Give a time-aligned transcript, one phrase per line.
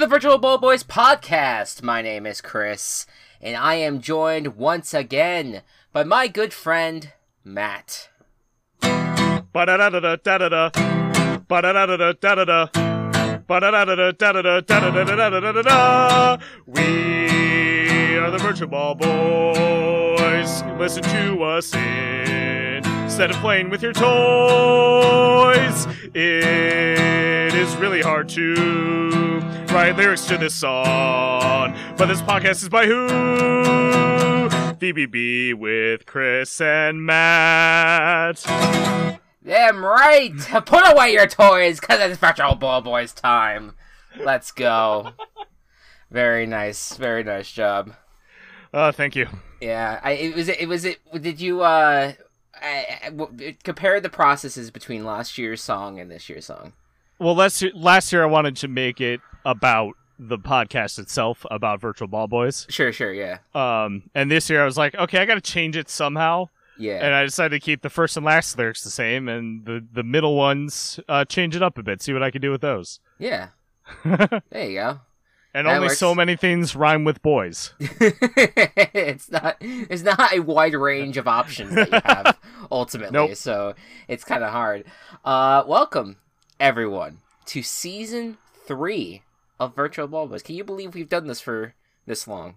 [0.00, 1.82] the Virtual Ball Boys podcast.
[1.82, 3.04] My name is Chris,
[3.38, 5.60] and I am joined once again
[5.92, 7.12] by my good friend,
[7.44, 8.08] Matt.
[16.64, 20.62] We are the Virtual Ball Boys.
[20.78, 22.19] Listen to us in
[23.20, 25.86] instead of playing with your toys.
[26.14, 29.40] It is really hard to
[29.74, 33.08] write lyrics to this song, but this podcast is by who?
[34.78, 38.42] VBB with Chris and Matt.
[39.44, 40.32] Damn right!
[40.64, 43.74] Put away your toys, cause it's Virtual Ball Boys time.
[44.18, 45.10] Let's go.
[46.10, 47.92] very nice, very nice job.
[48.72, 49.26] Oh, thank you.
[49.60, 51.00] Yeah, I it was it was it.
[51.20, 52.12] Did you uh
[52.62, 56.72] I, I- compare the processes between last year's song and this year's song?
[57.18, 61.80] Well, last year, last year I wanted to make it about the podcast itself, about
[61.80, 62.66] Virtual Ball Boys.
[62.68, 65.76] Sure, sure, yeah, Um, and this year I was like, okay, I got to change
[65.76, 67.04] it somehow, yeah.
[67.04, 70.02] and I decided to keep the first and last lyrics the same, and the the
[70.02, 73.00] middle ones uh, change it up a bit, see what I can do with those.
[73.18, 73.48] Yeah.
[74.04, 75.00] There you go.
[75.52, 75.98] That only works.
[75.98, 77.74] so many things rhyme with boys.
[77.80, 82.38] it's not it's not a wide range of options that you have
[82.70, 83.12] ultimately.
[83.12, 83.34] Nope.
[83.34, 83.74] So
[84.06, 84.84] it's kind of hard.
[85.24, 86.18] Uh welcome
[86.60, 89.22] everyone to season 3
[89.58, 90.42] of Virtual Ball Boys.
[90.42, 91.74] Can you believe we've done this for
[92.06, 92.54] this long?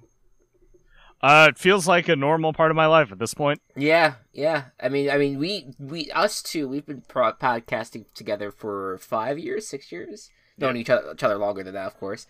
[1.21, 3.61] Uh, it feels like a normal part of my life at this point.
[3.77, 4.65] Yeah, yeah.
[4.77, 9.39] I mean, I mean, we, we, us two, we've been pro- podcasting together for five
[9.39, 10.29] years, six years.
[10.57, 12.27] Known each other, each other longer than that, of course.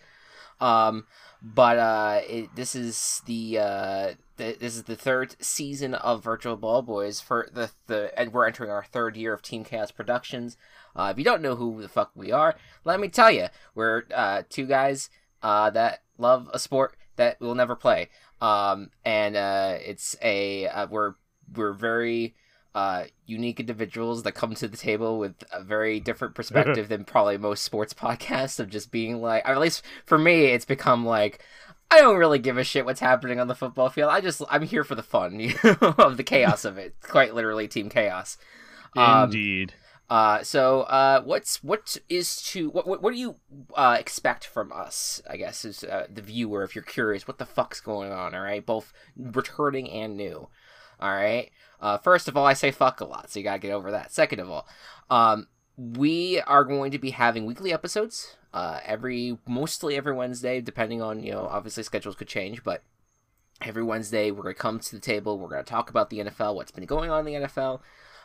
[0.60, 1.06] Um,
[1.42, 6.56] but uh, it, this is the uh, th- this is the third season of Virtual
[6.56, 10.56] Ball Boys for the the, and we're entering our third year of Team Chaos Productions.
[10.96, 12.54] Uh, if you don't know who the fuck we are,
[12.84, 15.10] let me tell you, we're uh, two guys
[15.42, 18.08] uh, that love a sport that we'll never play.
[18.40, 21.14] Um, and uh, it's a uh, we're
[21.54, 22.34] we're very
[22.74, 27.38] uh, unique individuals that come to the table with a very different perspective than probably
[27.38, 31.40] most sports podcasts of just being like, or at least for me, it's become like.
[31.90, 34.10] I don't really give a shit what's happening on the football field.
[34.10, 36.96] I just I'm here for the fun you know, of the chaos of it.
[37.00, 38.36] Quite literally, team chaos.
[38.96, 39.74] Um, Indeed.
[40.10, 43.36] uh, so, uh, what's what is to what what, what do you
[43.74, 45.22] uh, expect from us?
[45.30, 46.64] I guess is uh, the viewer.
[46.64, 48.34] If you're curious, what the fuck's going on?
[48.34, 50.48] All right, both returning and new.
[50.98, 51.50] All right.
[51.84, 54.10] Uh, first of all, I say fuck a lot, so you gotta get over that.
[54.10, 54.66] Second of all,
[55.10, 58.38] um, we are going to be having weekly episodes.
[58.54, 62.82] Uh, every mostly every Wednesday, depending on you know obviously schedules could change, but
[63.60, 65.38] every Wednesday we're gonna come to the table.
[65.38, 67.80] We're gonna talk about the NFL, what's been going on in the NFL.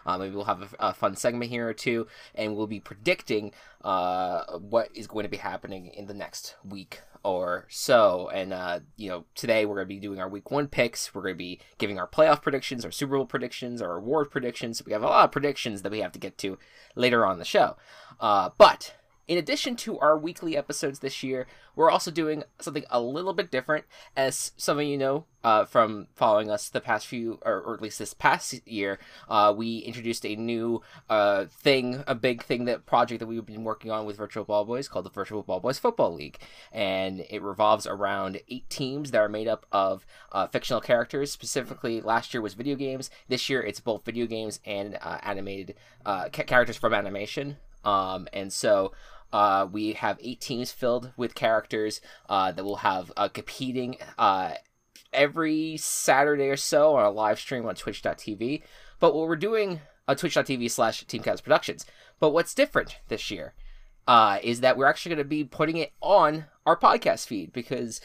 [0.05, 3.51] Maybe we'll have a, a fun segment here or two, and we'll be predicting
[3.83, 8.29] uh, what is going to be happening in the next week or so.
[8.33, 11.13] And uh, you know, today we're going to be doing our week one picks.
[11.13, 14.83] We're going to be giving our playoff predictions, our Super Bowl predictions, our award predictions.
[14.85, 16.57] We have a lot of predictions that we have to get to
[16.95, 17.77] later on the show.
[18.19, 18.95] Uh, but
[19.29, 21.45] in addition to our weekly episodes this year,
[21.75, 23.85] we're also doing something a little bit different.
[24.17, 27.81] As some of you know uh, from following us the past few, or, or at
[27.81, 28.97] least this past year,
[29.29, 30.81] uh, we introduced a new
[31.11, 34.65] uh, thing, a big thing, that project that we've been working on with Virtual Ball
[34.65, 36.39] Boys called the Virtual Ball Boys Football League.
[36.71, 41.31] And it revolves around eight teams that are made up of uh, fictional characters.
[41.31, 43.11] Specifically, last year was video games.
[43.27, 47.57] This year it's both video games and uh, animated uh, characters from animation.
[47.85, 48.91] Um, and so
[49.31, 54.53] uh, we have eight teams filled with characters uh, that will have uh, competing uh,
[55.13, 58.63] every Saturday or so on a live stream on twitch.tv.
[58.99, 61.85] But what we're doing on twitch.tv slash Team Chaos Productions.
[62.19, 63.53] But what's different this year
[64.07, 68.01] uh, is that we're actually going to be putting it on our podcast feed because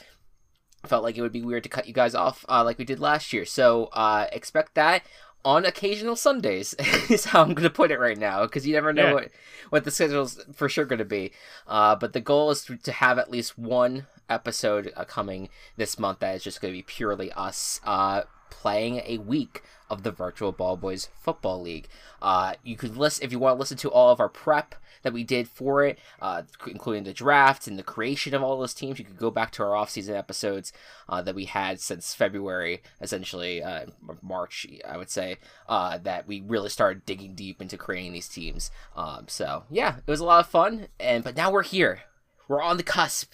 [0.85, 2.85] I felt like it would be weird to cut you guys off uh, like we
[2.85, 3.47] did last year.
[3.47, 5.03] So uh, expect that
[5.45, 6.75] on occasional Sundays
[7.11, 9.13] is how I'm going to put it right now because you never know Yeah.
[9.15, 9.31] what
[9.71, 11.33] what the schedule's for sure going to be.
[11.67, 15.99] Uh, but the goal is to, to have at least one episode uh, coming this
[15.99, 18.23] month that is just going to be purely us uh,
[18.61, 21.89] playing a week of the Virtual Ball Boys Football League.
[22.23, 25.13] Uh, you could listen if you want to listen to all of our prep that
[25.13, 28.99] we did for it, uh, including the draft and the creation of all those teams.
[28.99, 30.73] You could go back to our off-season episodes
[31.09, 33.87] uh, that we had since February, essentially uh,
[34.23, 35.37] March, I would say,
[35.69, 38.71] uh, that we really started digging deep into creating these teams.
[38.97, 42.01] Um, so yeah, it was a lot of fun, and but now we're here.
[42.49, 43.33] We're on the cusp.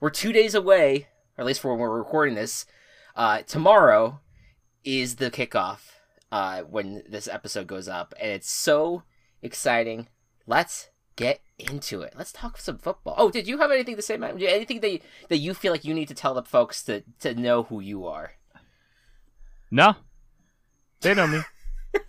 [0.00, 1.06] We're two days away,
[1.38, 2.66] or at least for when we're recording this.
[3.14, 4.20] Uh, tomorrow
[4.84, 5.80] is the kickoff
[6.30, 9.02] uh, when this episode goes up, and it's so
[9.42, 10.08] exciting.
[10.46, 12.14] Let's get into it.
[12.16, 13.14] Let's talk some football.
[13.16, 14.40] Oh, did you have anything to say, Matt?
[14.42, 17.34] Anything that you, that you feel like you need to tell the folks to to
[17.34, 18.32] know who you are?
[19.70, 19.96] No,
[21.00, 21.40] they know me.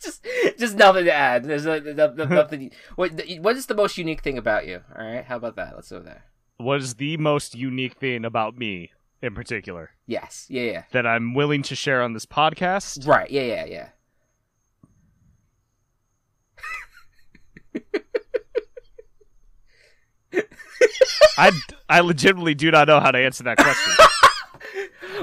[0.00, 0.26] just
[0.58, 1.44] just nothing to add.
[1.44, 2.70] There's no, no, no, nothing.
[2.96, 4.82] What what is the most unique thing about you?
[4.96, 5.74] All right, how about that?
[5.74, 6.24] Let's go there.
[6.58, 8.90] What is the most unique thing about me
[9.22, 10.46] in particular Yes.
[10.48, 10.62] Yeah.
[10.62, 10.82] Yeah.
[10.92, 13.06] that I'm willing to share on this podcast?
[13.06, 13.30] Right.
[13.30, 13.42] Yeah.
[13.42, 13.64] Yeah.
[13.66, 13.88] Yeah.
[21.38, 21.52] I
[21.88, 23.92] I legitimately do not know how to answer that question.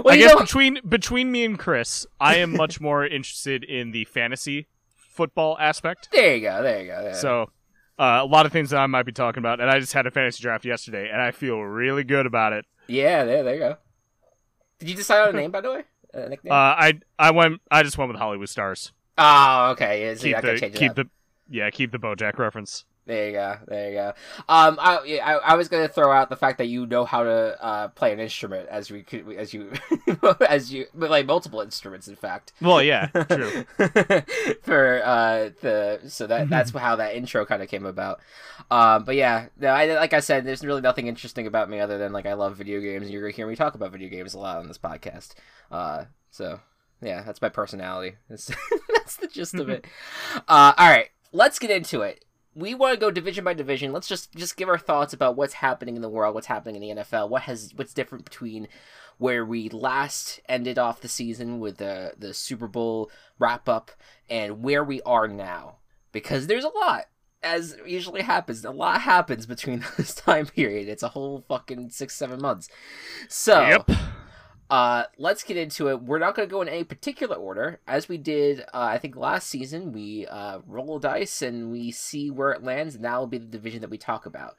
[0.04, 3.92] Well, I guess know, between between me and Chris, I am much more interested in
[3.92, 4.68] the fantasy
[4.98, 6.10] football aspect.
[6.12, 6.64] there you go.
[6.64, 7.02] There you go.
[7.06, 7.14] yeah.
[7.14, 7.52] So,
[8.00, 10.08] uh, a lot of things that I might be talking about, and I just had
[10.08, 12.66] a fantasy draft yesterday, and I feel really good about it.
[12.88, 13.78] Yeah, there, there you go.
[14.80, 15.84] Did you decide on a name, by the way?
[16.14, 16.52] A nickname?
[16.52, 18.92] Uh, I I went I just went with Hollywood Stars.
[19.18, 20.06] oh, okay.
[20.08, 20.96] Yeah, so Keep the keep up.
[20.96, 21.10] the
[21.50, 22.86] yeah keep the BoJack reference.
[23.06, 23.58] There you go.
[23.68, 24.08] There you go.
[24.48, 27.62] Um, I, I, I was gonna throw out the fact that you know how to
[27.62, 29.74] uh, play an instrument as we could as you
[30.50, 32.08] as you like multiple instruments.
[32.08, 33.66] In fact, Well, yeah, true.
[34.62, 38.22] for uh the so that that's how that intro kind of came about.
[38.72, 41.98] Um, but yeah, no, I like I said, there's really nothing interesting about me other
[41.98, 44.34] than like I love video games, and you're gonna hear me talk about video games
[44.34, 45.34] a lot on this podcast.
[45.70, 46.62] Uh, so
[47.02, 48.16] yeah, that's my personality.
[48.30, 48.50] That's,
[48.94, 49.86] that's the gist of it.
[50.48, 52.24] Uh, all right, let's get into it.
[52.56, 53.92] We want to go division by division.
[53.92, 56.98] Let's just just give our thoughts about what's happening in the world, what's happening in
[56.98, 58.68] the NFL, what has what's different between
[59.18, 63.10] where we last ended off the season with the the Super Bowl
[63.40, 63.92] wrap up
[64.30, 65.78] and where we are now.
[66.12, 67.06] Because there's a lot,
[67.42, 68.64] as usually happens.
[68.64, 70.88] A lot happens between this time period.
[70.88, 72.70] It's a whole fucking six seven months.
[73.28, 73.92] So Yep.
[74.74, 76.02] Uh, let's get into it.
[76.02, 77.80] We're not going to go in any particular order.
[77.86, 82.32] As we did, uh, I think, last season, we uh, roll dice and we see
[82.32, 84.56] where it lands, and that will be the division that we talk about.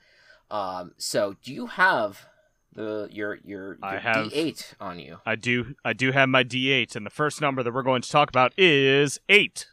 [0.52, 2.26] Um, so, do you have
[2.74, 5.18] the your your, your I have- D8 on you?
[5.26, 8.08] I do I do have my D8, and the first number that we're going to
[8.08, 9.66] talk about is eight.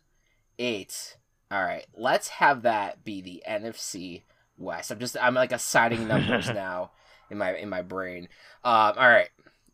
[0.58, 1.18] Eight.
[1.52, 4.24] All right, let's have that be the NFC
[4.58, 4.90] West.
[4.90, 6.94] I'm just I'm like assigning numbers now
[7.30, 8.28] in my in my brain.
[8.64, 9.30] Um, all right,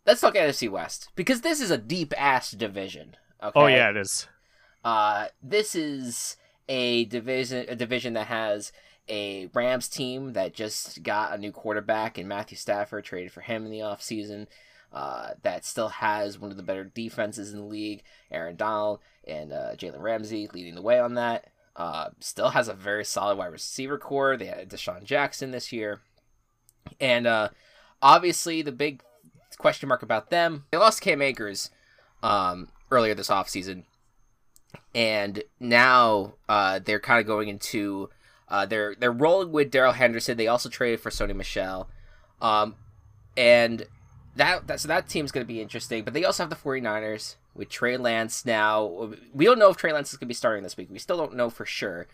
[0.07, 3.15] let's talk NFC West because this is a deep ass division.
[3.43, 3.59] Okay?
[3.59, 4.27] Oh yeah, it is.
[4.83, 6.37] Uh, this is
[6.69, 8.71] a division a division that has
[9.09, 13.65] a Rams team that just got a new quarterback and Matthew Stafford, traded for him
[13.65, 14.47] in the offseason.
[14.91, 19.51] Uh, that still has one of the better defenses in the league, Aaron Donald and
[19.51, 21.47] uh, Jalen Ramsey leading the way on that.
[21.75, 24.37] Uh, still has a very solid wide receiver core.
[24.37, 25.99] They had DeSean Jackson this year,
[26.99, 27.49] and uh,
[28.01, 29.03] obviously the big
[29.57, 30.65] question mark about them.
[30.71, 31.69] They lost Cam Akers
[32.23, 33.83] um, earlier this offseason
[34.93, 38.09] and now uh, they're kind of going into
[38.49, 40.37] uh, they're they're rolling with Darrell Henderson.
[40.37, 41.89] They also traded for Sony Michel,
[42.41, 42.75] um,
[43.35, 43.85] and
[44.35, 46.03] that, that so that team's going to be interesting.
[46.03, 48.45] But they also have the 49ers with Trey Lance.
[48.45, 50.89] Now we don't know if Trey Lance is going to be starting this week.
[50.91, 52.07] We still don't know for sure.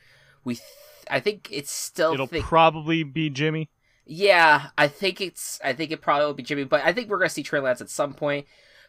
[0.43, 0.65] We th-
[1.09, 3.69] I think it's still It'll think- probably be Jimmy.
[4.05, 5.59] Yeah, I think it's.
[5.63, 7.81] I think it probably will be Jimmy, but I think we're gonna see Trey Lance
[7.81, 8.45] at some point.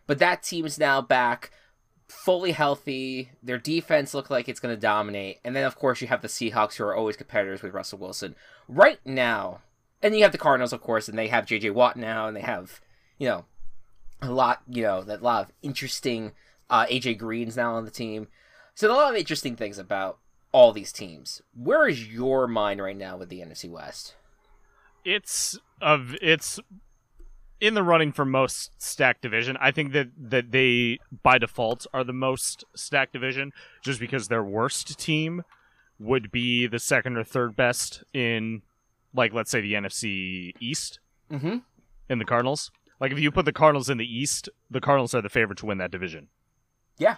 [0.06, 1.50] But that team's now back,
[2.08, 3.30] fully healthy.
[3.42, 6.74] Their defense look like it's gonna dominate, and then of course you have the Seahawks,
[6.74, 8.34] who are always competitors with Russell Wilson
[8.68, 9.60] right now.
[10.02, 11.70] And you have the Cardinals, of course, and they have J.J.
[11.70, 12.82] Watt now, and they have,
[13.16, 13.46] you know,
[14.20, 16.32] a lot, you know, that lot of interesting
[16.68, 18.28] uh, AJ Green's now on the team.
[18.74, 20.18] So a lot of interesting things about
[20.52, 21.40] all these teams.
[21.54, 24.14] Where is your mind right now with the NFC West?
[25.04, 26.58] It's of it's
[27.60, 29.56] in the running for most stacked division.
[29.60, 34.42] I think that that they by default are the most stacked division, just because their
[34.42, 35.42] worst team
[35.98, 38.62] would be the second or third best in,
[39.14, 40.98] like let's say the NFC East
[41.30, 41.58] Mm-hmm.
[42.08, 42.70] in the Cardinals.
[43.00, 45.66] Like if you put the Cardinals in the East, the Cardinals are the favorite to
[45.66, 46.28] win that division.
[46.98, 47.16] Yeah.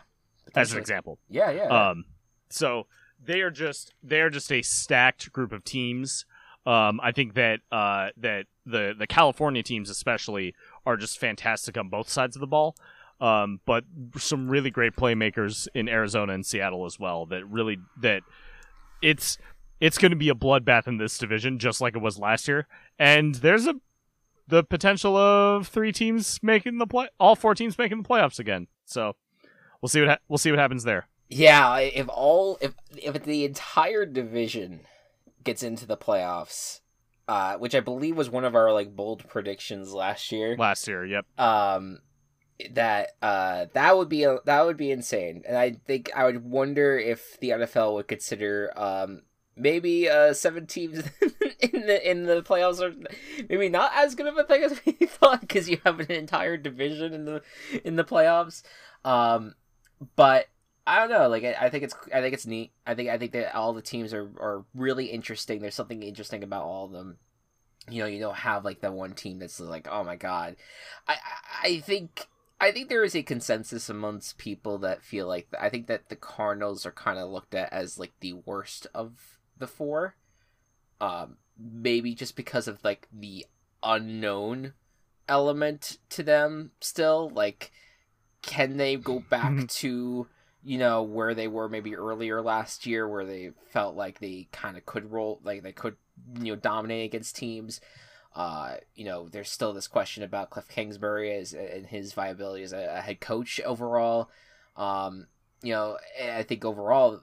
[0.55, 1.19] As an example.
[1.28, 1.64] Yeah, yeah.
[1.90, 2.05] Um,
[2.49, 2.87] so
[3.23, 6.25] they are just they are just a stacked group of teams.
[6.66, 10.54] Um, I think that uh, that the the California teams especially
[10.85, 12.76] are just fantastic on both sides of the ball.
[13.20, 13.85] Um, but
[14.18, 17.25] some really great playmakers in Arizona and Seattle as well.
[17.26, 18.23] That really that
[19.00, 19.38] it's
[19.80, 22.66] it's going to be a bloodbath in this division, just like it was last year.
[22.99, 23.76] And there's a
[24.49, 28.66] the potential of three teams making the play, all four teams making the playoffs again.
[28.85, 29.16] So
[29.80, 31.06] we'll see what ha- we'll see what happens there.
[31.28, 34.80] yeah, if all if if the entire division
[35.46, 36.80] gets into the playoffs,
[37.26, 41.06] uh, which I believe was one of our like bold predictions last year, Last year,
[41.06, 41.24] yep.
[41.38, 42.00] um,
[42.72, 46.44] that uh that would be a, that would be insane, and I think I would
[46.44, 49.22] wonder if the NFL would consider um
[49.56, 50.98] maybe uh seven teams
[51.60, 52.94] in the in the playoffs are
[53.48, 56.56] maybe not as good of a thing as we thought because you have an entire
[56.56, 57.42] division in the
[57.84, 58.62] in the playoffs.
[59.04, 59.54] Um,
[60.16, 60.46] but
[60.87, 61.28] I don't know.
[61.28, 62.73] Like I, I think it's I think it's neat.
[62.87, 65.61] I think I think that all the teams are are really interesting.
[65.61, 67.19] There's something interesting about all of them.
[67.90, 70.57] You know, you don't have like the one team that's like, oh my god.
[71.09, 71.16] I
[71.62, 72.26] I, think
[72.61, 76.16] I think there is a consensus amongst people that feel like I think that the
[76.16, 80.14] Cardinals are kind of looked at as like the worst of the four.
[81.00, 83.45] Um, maybe just because of like the
[83.83, 84.75] unknown
[85.28, 87.31] element to them still.
[87.35, 87.73] Like,
[88.43, 90.28] can they go back to
[90.66, 94.76] you know where they were maybe earlier last year, where they felt like they kind
[94.76, 95.94] of could roll, like they could
[96.40, 97.80] you know dominate against teams.
[98.35, 102.73] Uh, you know, there's still this question about Cliff Kingsbury as and his viability as
[102.73, 104.28] a, a head coach overall.
[104.76, 105.28] Um,
[105.62, 107.20] you know, I think overall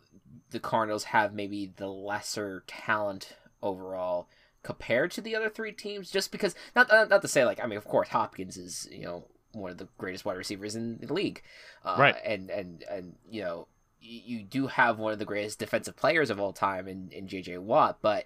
[0.52, 4.30] the Cardinals have maybe the lesser talent overall
[4.64, 6.10] compared to the other three teams.
[6.10, 9.04] Just because, not not, not to say like, I mean, of course, Hopkins is you
[9.04, 11.42] know one of the greatest wide receivers in the league,
[11.86, 12.16] uh, right?
[12.26, 13.68] And and and you know,
[14.02, 17.60] you, do have one of the greatest defensive players of all time in in J.J.
[17.60, 18.26] Watt, but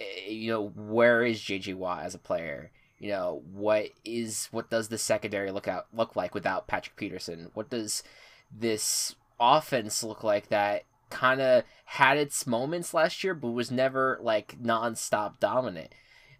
[0.00, 1.74] eh, you know, where is J.J.
[1.74, 2.70] Watt as a player?
[2.98, 7.50] You know, what is what does the secondary look out look like without Patrick Peterson?
[7.54, 8.02] What does
[8.50, 14.18] this offense look like that kind of had its moments last year, but was never
[14.22, 15.94] like nonstop dominant.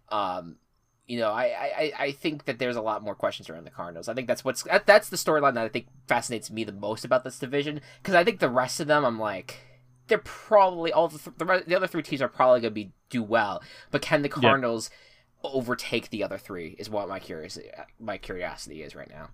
[0.09, 0.57] Um,
[1.07, 4.07] you know, I, I, I think that there's a lot more questions around the Cardinals.
[4.07, 7.03] I think that's what's that, that's the storyline that I think fascinates me the most
[7.03, 9.59] about this division because I think the rest of them, I'm like,
[10.07, 13.61] they're probably all the the, the other three teams are probably gonna be do well,
[13.91, 14.89] but can the Cardinals
[15.43, 15.53] yep.
[15.53, 16.75] overtake the other three?
[16.79, 17.69] Is what my curiosity
[17.99, 19.29] my curiosity is right now.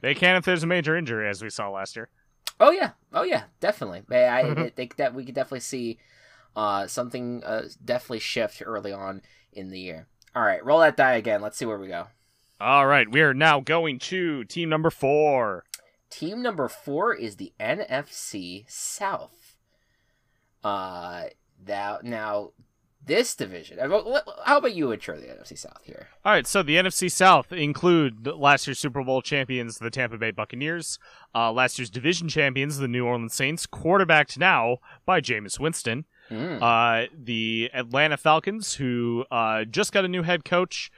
[0.00, 2.08] They can if there's a major injury, as we saw last year.
[2.58, 4.02] Oh yeah, oh yeah, definitely.
[4.10, 5.98] I, I think that we could definitely see
[6.56, 9.22] uh, something uh, definitely shift early on
[9.52, 10.08] in the year.
[10.34, 11.42] All right, roll that die again.
[11.42, 12.06] Let's see where we go.
[12.60, 15.64] All right, we are now going to team number four.
[16.10, 19.56] Team number four is the NFC South.
[20.62, 21.24] Uh,
[21.66, 22.52] now, now
[23.04, 23.78] this division.
[23.78, 26.08] How about you intro the NFC South here?
[26.24, 30.30] All right, so the NFC South include last year's Super Bowl champions, the Tampa Bay
[30.30, 30.98] Buccaneers,
[31.34, 36.58] uh, last year's division champions, the New Orleans Saints, quarterbacked now by Jameis Winston, mm.
[36.60, 40.90] uh, the Atlanta Falcons, who uh, just got a new head coach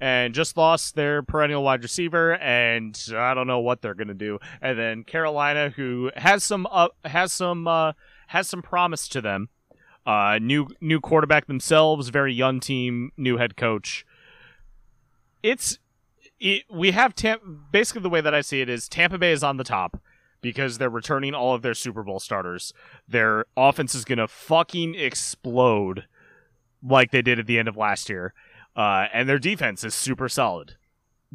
[0.00, 4.38] and just lost their perennial wide receiver, and I don't know what they're gonna do,
[4.60, 7.92] and then Carolina, who has some uh, has some uh,
[8.28, 9.48] has some promise to them.
[10.04, 14.04] Uh, new new quarterback themselves, very young team, new head coach.
[15.42, 15.78] It's
[16.40, 19.44] it, we have Tam- basically the way that I see it is Tampa Bay is
[19.44, 20.00] on the top
[20.42, 22.74] because they're returning all of their Super Bowl starters.
[23.08, 26.04] Their offense is gonna fucking explode
[26.82, 28.34] like they did at the end of last year,
[28.76, 30.76] uh, and their defense is super solid.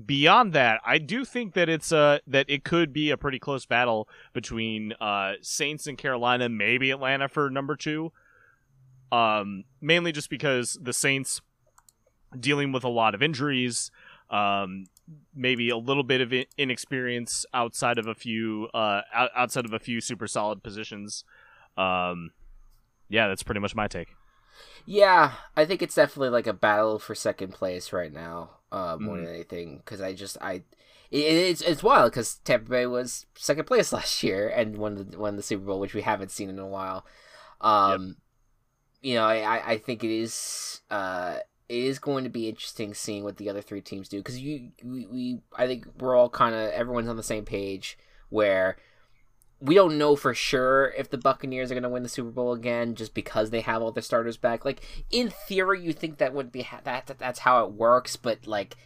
[0.05, 3.65] Beyond that, I do think that it's uh that it could be a pretty close
[3.65, 8.11] battle between uh, Saints and Carolina, maybe Atlanta for number two.
[9.11, 11.41] Um, mainly just because the Saints
[12.37, 13.89] dealing with a lot of injuries,
[14.29, 14.85] um,
[15.33, 20.01] maybe a little bit of inexperience outside of a few uh, outside of a few
[20.01, 21.23] super solid positions.
[21.77, 22.31] Um,
[23.09, 24.09] yeah, that's pretty much my take.
[24.85, 29.17] Yeah, I think it's definitely like a battle for second place right now, uh, more
[29.17, 29.25] mm.
[29.25, 29.77] than anything.
[29.77, 30.63] Because I just I,
[31.11, 35.17] it, it's it's wild because Tampa Bay was second place last year and won the
[35.17, 37.05] won the Super Bowl, which we haven't seen in a while.
[37.61, 38.15] Um, yep
[39.01, 41.37] you know, I, I think it is uh,
[41.69, 44.71] it is going to be interesting seeing what the other three teams do because you
[44.83, 47.97] we, we I think we're all kind of everyone's on the same page
[48.29, 48.77] where
[49.59, 52.53] we don't know for sure if the Buccaneers are going to win the Super Bowl
[52.53, 54.63] again just because they have all their starters back.
[54.63, 58.15] Like in theory, you think that would be ha- that, that that's how it works,
[58.15, 58.77] but like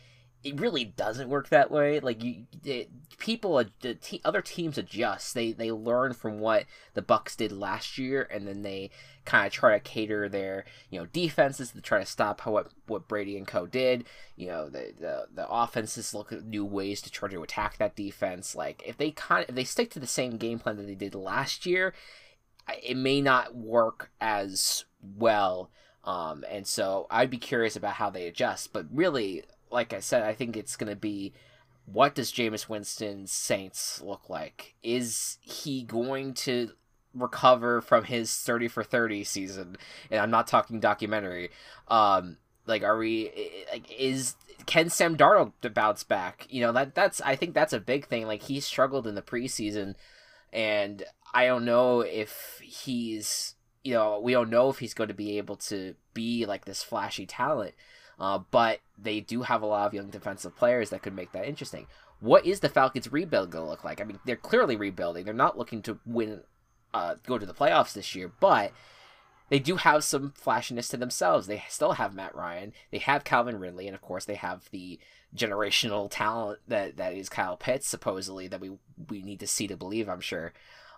[0.43, 1.99] it really doesn't work that way.
[1.99, 5.33] Like you, it, people, the other teams adjust.
[5.33, 8.89] They they learn from what the Bucks did last year, and then they
[9.23, 12.71] kind of try to cater their you know defenses to try to stop how, what
[12.87, 14.05] what Brady and Co did.
[14.35, 17.95] You know the the the offenses look at new ways to try to attack that
[17.95, 18.55] defense.
[18.55, 21.13] Like if they kind if they stick to the same game plan that they did
[21.13, 21.93] last year,
[22.83, 25.69] it may not work as well.
[26.03, 28.73] Um, and so I'd be curious about how they adjust.
[28.73, 31.33] But really, like I said, I think it's going to be
[31.85, 34.75] what does Jameis Winston's Saints look like?
[34.83, 36.71] Is he going to
[37.13, 39.77] recover from his 30 for 30 season?
[40.09, 41.49] And I'm not talking documentary.
[41.87, 43.31] Um, like, are we,
[43.71, 44.35] like, is,
[44.67, 46.47] can Sam Darnold bounce back?
[46.49, 48.27] You know, that that's, I think that's a big thing.
[48.27, 49.95] Like, he struggled in the preseason,
[50.53, 55.13] and I don't know if he's you know, we don't know if he's going to
[55.13, 57.73] be able to be like this flashy talent.
[58.19, 61.47] Uh, but they do have a lot of young defensive players that could make that
[61.47, 61.87] interesting.
[62.19, 63.99] What is the Falcons' rebuild going to look like?
[63.99, 65.25] I mean, they're clearly rebuilding.
[65.25, 66.41] They're not looking to win,
[66.93, 68.71] uh, go to the playoffs this year, but
[69.49, 71.47] they do have some flashiness to themselves.
[71.47, 72.71] They still have Matt Ryan.
[72.89, 74.97] They have Calvin Ridley, and of course, they have the
[75.35, 78.71] generational talent that that is Kyle Pitts, supposedly that we
[79.09, 80.07] we need to see to believe.
[80.07, 80.53] I'm sure.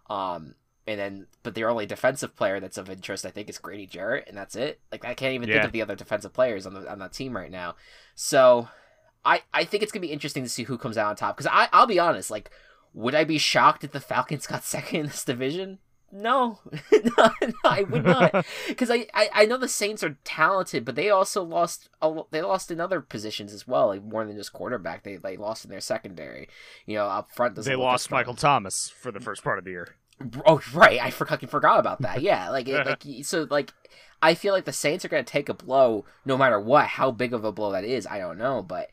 [0.07, 0.53] Um,
[0.85, 4.25] and then, but their only defensive player that's of interest, I think, is Grady Jarrett,
[4.27, 4.79] and that's it.
[4.91, 5.53] Like I can't even Yeah.
[5.53, 7.75] think of the other defensive players on the on that team right now.
[8.15, 8.67] So,
[9.25, 11.37] I I think it's gonna be interesting to see who comes out on top.
[11.37, 12.51] Because I I'll be honest, like,
[12.93, 15.79] would I be shocked if the Falcons got second in this division?
[16.15, 16.59] No,
[16.91, 18.35] no, no, I would not.
[18.67, 22.41] Because I, I I know the Saints are talented, but they also lost a, they
[22.43, 25.01] lost in other positions as well, like more than just quarterback.
[25.03, 26.49] They they lost in their secondary.
[26.85, 28.11] You know, up front They lost.
[28.11, 29.95] Michael Thomas for the first part of the year.
[30.45, 32.21] Oh right, I fucking forgot about that.
[32.21, 33.73] Yeah, like it, like so like
[34.21, 36.87] I feel like the Saints are gonna take a blow no matter what.
[36.87, 38.89] How big of a blow that is, I don't know, but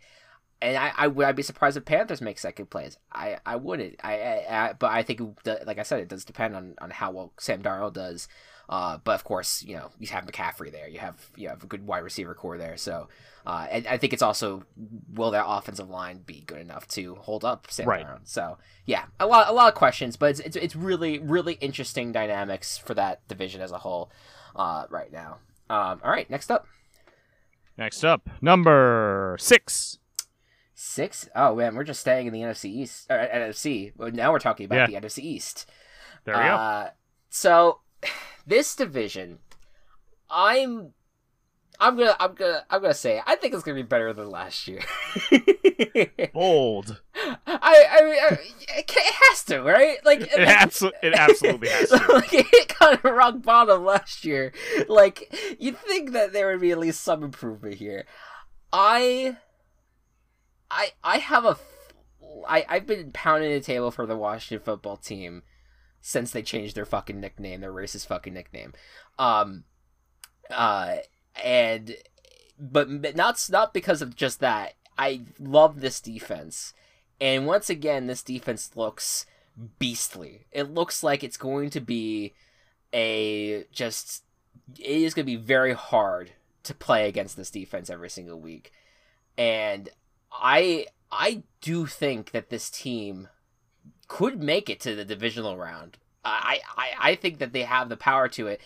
[0.62, 2.96] and I, I would I'd be surprised if Panthers make second place.
[3.12, 3.96] I I wouldn't.
[4.02, 7.10] I, I, I but I think like I said, it does depend on on how
[7.10, 8.28] well Sam Darnold does.
[8.70, 10.88] Uh, but of course, you know you have McCaffrey there.
[10.88, 12.76] You have you have a good wide receiver core there.
[12.76, 13.08] So
[13.44, 14.62] uh, and I think it's also
[15.12, 18.06] will their offensive line be good enough to hold up Sam Right.
[18.06, 18.20] Darnold?
[18.28, 22.12] So yeah, a lot a lot of questions, but it's it's, it's really really interesting
[22.12, 24.12] dynamics for that division as a whole
[24.54, 25.38] uh, right now.
[25.68, 26.66] Um, all right, next up
[27.76, 29.98] Next up, number six.
[30.74, 31.28] six.
[31.34, 33.92] Oh man, we're just staying in the NFC East or uh, NFC.
[33.96, 35.68] Well, now we're talking about the NFC East.
[36.24, 36.46] There we go.
[36.46, 36.90] Uh,
[37.30, 37.80] so
[38.46, 39.38] this division,
[40.30, 40.92] I'm,
[41.78, 44.68] I'm gonna, I'm gonna, I'm gonna say, I think it's gonna be better than last
[44.68, 44.80] year.
[46.32, 47.00] Bold.
[47.46, 48.38] I, I mean, I,
[48.78, 49.98] it has to, right?
[50.04, 51.96] Like It, abso- it absolutely has to.
[52.12, 54.52] like it kind of rock bottom last year.
[54.88, 58.06] Like you'd think that there would be at least some improvement here.
[58.72, 59.36] I,
[60.70, 61.56] I, I have a,
[62.46, 65.42] I I've been pounding the table for the Washington football team
[66.00, 68.72] since they changed their fucking nickname, their racist fucking nickname.
[69.18, 69.64] Um,
[70.50, 70.96] uh,
[71.42, 71.96] and
[72.58, 74.74] but not not because of just that.
[74.98, 76.74] I love this defense,
[77.20, 79.26] and once again, this defense looks
[79.78, 80.46] beastly.
[80.52, 82.34] It looks like it's going to be
[82.92, 84.24] a just.
[84.78, 86.32] It is going to be very hard
[86.62, 88.72] to play against this defense every single week,
[89.38, 89.88] and
[90.32, 93.28] I I do think that this team
[94.10, 95.96] could make it to the divisional round.
[96.24, 98.60] I I, I think that they have the power to it.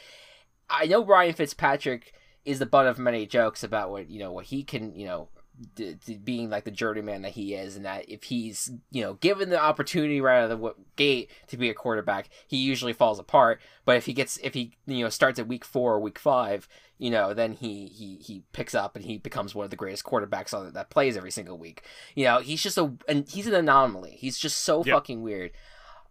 [0.70, 2.14] I know Ryan Fitzpatrick
[2.46, 5.28] is the butt of many jokes about what you know what he can you know
[5.76, 9.14] d- d- being like the journeyman that he is, and that if he's you know
[9.14, 12.92] given the opportunity right out of the w- gate to be a quarterback, he usually
[12.92, 13.60] falls apart.
[13.84, 16.68] But if he gets if he you know starts at week four or week five,
[16.98, 20.04] you know then he he he picks up and he becomes one of the greatest
[20.04, 21.82] quarterbacks on that plays every single week.
[22.14, 24.16] You know he's just a and he's an anomaly.
[24.18, 24.94] He's just so Yep.
[24.94, 25.52] fucking weird.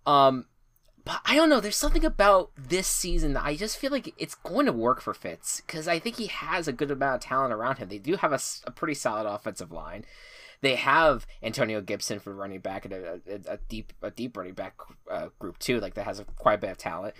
[0.05, 0.45] Um,
[1.05, 1.59] but I don't know.
[1.59, 5.13] There's something about this season that I just feel like it's going to work for
[5.13, 7.89] Fitz because I think he has a good amount of talent around him.
[7.89, 10.05] They do have a pretty solid offensive line.
[10.61, 14.53] They have Antonio Gibson for running back and a, a, a deep a deep running
[14.53, 14.75] back
[15.11, 17.15] uh, group too, like that has a, quite a bit of talent.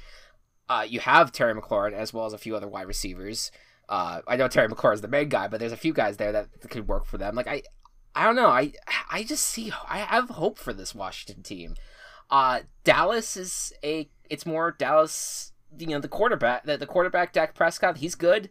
[0.70, 3.52] Uh, you have Terry McLaurin as well as a few other wide receivers.
[3.90, 6.32] Uh, I know Terry McLaurin is the main guy, but there's a few guys there
[6.32, 7.36] that could work for them.
[7.36, 7.64] Like I,
[8.16, 8.48] I don't know.
[8.48, 8.72] I
[9.12, 11.76] I just see I have hope for this Washington team.
[12.30, 15.52] Uh, Dallas is a it's more Dallas.
[15.78, 17.98] You know the quarterback the, the quarterback Dak Prescott.
[17.98, 18.50] He's good.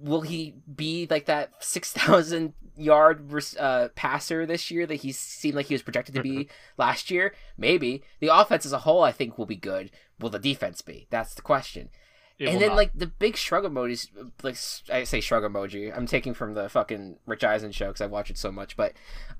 [0.00, 5.54] Will he be like that six thousand yard uh, passer this year that he seemed
[5.54, 7.34] like he was projected to be last year?
[7.56, 9.90] Maybe the offense as a whole I think will be good.
[10.20, 11.06] Will the defense be?
[11.10, 11.90] That's the question
[12.38, 12.76] It and then not.
[12.76, 14.08] like the big shrug emojis,
[14.42, 14.56] like
[14.92, 15.96] I say shrug emoji.
[15.96, 18.76] I'm taking from the fucking Rich Eisen show because I watch it so much.
[18.76, 18.92] But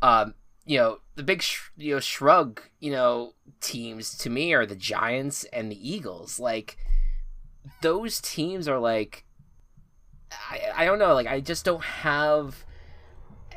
[0.03, 4.67] um, you know, the big sh- you know shrug you know teams to me are
[4.67, 6.39] the Giants and the Eagles.
[6.41, 6.77] Like
[7.83, 9.25] those teams are like
[10.33, 11.15] I I don't know.
[11.15, 12.65] Like I just don't have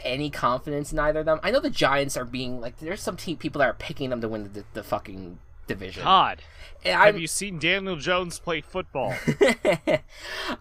[0.03, 1.39] any confidence in either of them.
[1.43, 4.21] I know the Giants are being like there's some team people that are picking them
[4.21, 6.03] to win the, the fucking division.
[6.03, 6.41] God,
[6.83, 9.13] have you seen Daniel Jones play football?
[9.27, 10.01] I,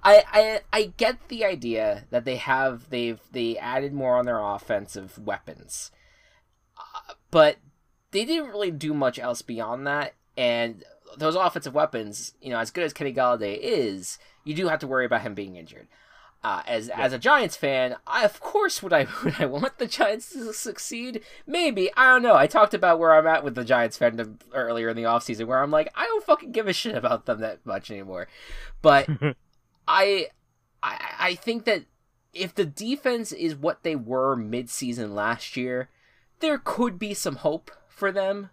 [0.03, 5.19] I I get the idea that they have they've they added more on their offensive
[5.19, 5.91] weapons,
[7.31, 7.57] but
[8.11, 10.15] they didn't really do much else beyond that.
[10.37, 10.85] And
[11.17, 14.87] those offensive weapons, you know, as good as Kenny Golladay is, you do have to
[14.87, 15.89] worry about him being injured.
[16.45, 19.87] Uh, as as a Giants fan, I of course would I would I want the
[19.87, 21.23] Giants to succeed?
[21.47, 22.37] Maybe I don't know.
[22.37, 25.61] I talked about where I'm at with the Giants fandom earlier in the offseason, where
[25.61, 28.29] I'm like I don't fucking give a shit about them that much anymore.
[28.81, 29.09] But
[29.89, 30.29] I,
[30.83, 31.85] I I think that
[32.33, 35.89] if the defense is what they were mid-season last year,
[36.41, 38.51] there could be some hope for them.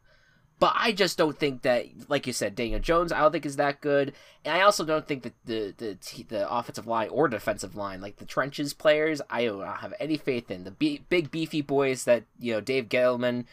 [0.59, 3.57] But I just don't think that, like you said, Daniel Jones, I don't think is
[3.57, 4.13] that good,
[4.45, 8.15] and I also don't think that the the the offensive line or defensive line, like
[8.15, 12.23] the trenches players, I don't have any faith in the be- big beefy boys that
[12.39, 13.45] you know Dave Gettleman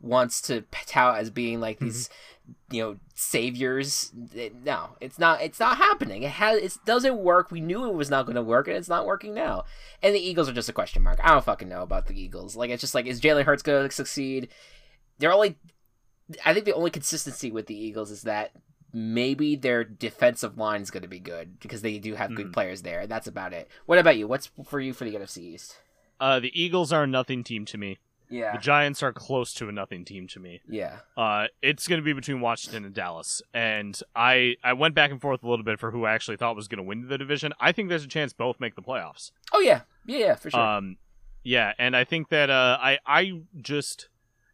[0.00, 2.14] wants to tout as being like these mm-hmm.
[2.70, 4.12] You know saviors
[4.64, 8.10] no it's not it's not happening it has it doesn't work we knew it was
[8.10, 9.64] not going to work and it's not working now
[10.02, 12.56] and the eagles are just a question mark i don't fucking know about the eagles
[12.56, 14.48] like it's just like is jalen hurts going to succeed
[15.18, 15.56] they're only
[16.44, 18.52] I think the only consistency with the Eagles is that
[18.92, 22.52] maybe their defensive line is going to be good because they do have good mm.
[22.52, 23.00] players there.
[23.00, 23.68] And that's about it.
[23.86, 24.26] What about you?
[24.26, 25.76] What's for you for the NFC East?
[26.20, 27.98] Uh, the Eagles are a nothing team to me.
[28.30, 28.52] Yeah.
[28.52, 30.60] The Giants are close to a nothing team to me.
[30.68, 30.96] Yeah.
[31.16, 35.20] Uh, it's going to be between Washington and Dallas, and I I went back and
[35.20, 37.52] forth a little bit for who I actually thought was going to win the division.
[37.60, 39.30] I think there's a chance both make the playoffs.
[39.52, 40.60] Oh yeah, yeah, yeah for sure.
[40.60, 40.96] Um,
[41.42, 44.08] yeah, and I think that uh, I I just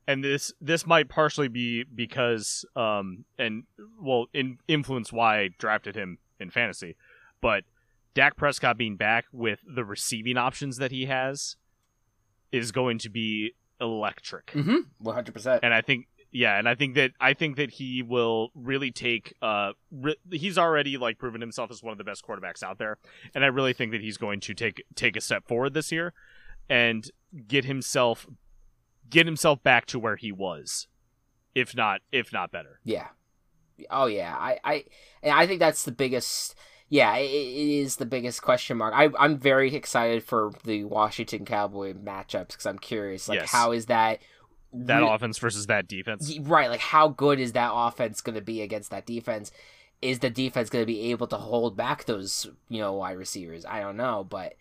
[0.06, 3.64] and this this might partially be because um and
[4.00, 6.96] well in influence why I drafted him in fantasy,
[7.40, 7.64] but
[8.14, 11.56] Dak Prescott being back with the receiving options that he has
[12.52, 14.46] is going to be electric.
[14.52, 14.76] Mm-hmm.
[14.98, 15.60] One hundred percent.
[15.62, 19.34] And I think yeah, and I think that I think that he will really take.
[19.40, 22.98] Uh, re- he's already like proven himself as one of the best quarterbacks out there,
[23.34, 26.12] and I really think that he's going to take take a step forward this year
[26.68, 27.08] and
[27.46, 28.26] get himself
[29.08, 30.88] get himself back to where he was,
[31.54, 32.80] if not if not better.
[32.82, 33.08] Yeah.
[33.90, 34.34] Oh yeah.
[34.36, 34.84] I I
[35.22, 36.56] I think that's the biggest.
[36.94, 38.94] Yeah, it, it is the biggest question mark.
[38.94, 43.50] I I'm very excited for the Washington Cowboy matchups because I'm curious, like, yes.
[43.50, 44.20] how is that?
[44.72, 46.70] That re- offense versus that defense, right?
[46.70, 49.50] Like, how good is that offense going to be against that defense?
[50.02, 53.64] Is the defense going to be able to hold back those, you know, wide receivers?
[53.64, 54.54] I don't know, but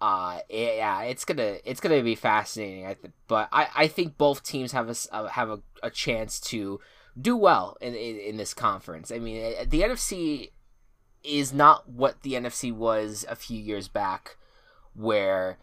[0.00, 4.44] uh yeah it's gonna it's gonna be fascinating I th- but I I think both
[4.44, 6.78] teams have a uh, have a, a chance to
[7.20, 10.50] do well in, in, in this conference I mean the NFC
[11.24, 14.36] is not what the NFC was a few years back
[14.94, 15.58] where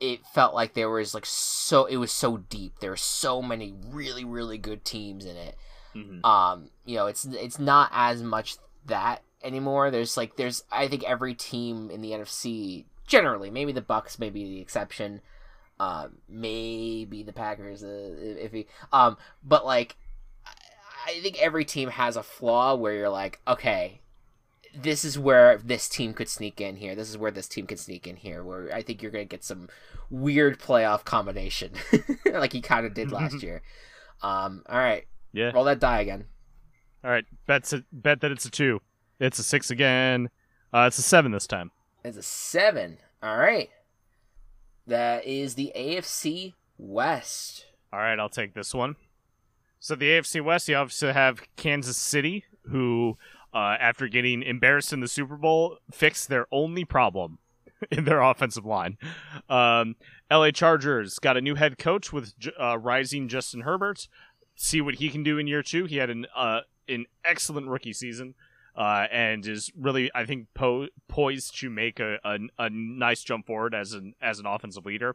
[0.00, 3.72] it felt like there was like so it was so deep there were so many
[3.88, 5.56] really really good teams in it
[5.94, 6.24] mm-hmm.
[6.26, 11.04] um you know it's it's not as much that anymore there's like there's I think
[11.04, 13.50] every team in the NFC generally.
[13.50, 15.20] Maybe the Bucks may be the exception.
[15.78, 19.96] Uh, maybe the Packers, uh, if he, um, but like,
[21.06, 24.00] I think every team has a flaw where you're like, okay,
[24.76, 26.94] this is where this team could sneak in here.
[26.94, 28.42] This is where this team could sneak in here.
[28.42, 29.68] Where I think you're gonna get some
[30.10, 31.72] weird playoff combination,
[32.26, 33.62] like he kind of did last year.
[34.22, 36.24] Um, all right, yeah, roll that die again.
[37.02, 38.80] All right, bet bet that it's a two.
[39.20, 40.30] It's a six again.
[40.72, 41.70] Uh, it's a seven this time
[42.04, 42.98] It's a seven.
[43.22, 43.70] All right.
[44.86, 47.66] That is the AFC West.
[47.92, 48.96] All right, I'll take this one.
[49.78, 53.16] So the AFC West, you obviously have Kansas City, who,
[53.54, 57.38] uh, after getting embarrassed in the Super Bowl, fixed their only problem
[57.90, 58.98] in their offensive line.
[59.48, 59.96] Um,
[60.30, 64.08] LA Chargers got a new head coach with uh, rising Justin Herbert.
[64.56, 65.84] See what he can do in year two.
[65.84, 68.34] He had an uh, an excellent rookie season
[68.76, 73.46] uh, and is really, I think, po- poised to make a, a, a, nice jump
[73.46, 75.14] forward as an as an offensive leader.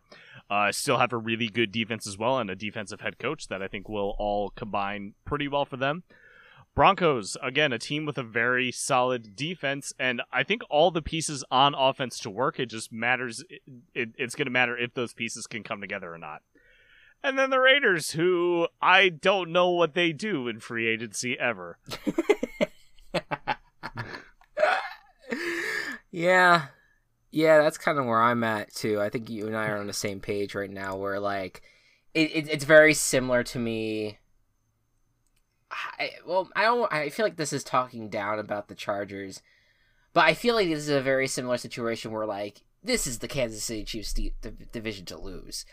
[0.49, 3.61] Uh, still have a really good defense as well, and a defensive head coach that
[3.61, 6.03] I think will all combine pretty well for them.
[6.75, 11.43] Broncos, again, a team with a very solid defense, and I think all the pieces
[11.51, 12.59] on offense to work.
[12.59, 13.43] It just matters.
[13.49, 13.61] It,
[13.93, 16.41] it, it's going to matter if those pieces can come together or not.
[17.21, 21.77] And then the Raiders, who I don't know what they do in free agency ever.
[26.11, 26.67] yeah.
[27.31, 29.01] Yeah, that's kind of where I'm at too.
[29.01, 31.61] I think you and I are on the same page right now where like
[32.13, 34.17] it, it it's very similar to me.
[35.71, 39.41] I, well, I don't I feel like this is talking down about the Chargers.
[40.13, 43.27] But I feel like this is a very similar situation where like this is the
[43.27, 44.13] Kansas City Chiefs
[44.71, 45.65] division to lose.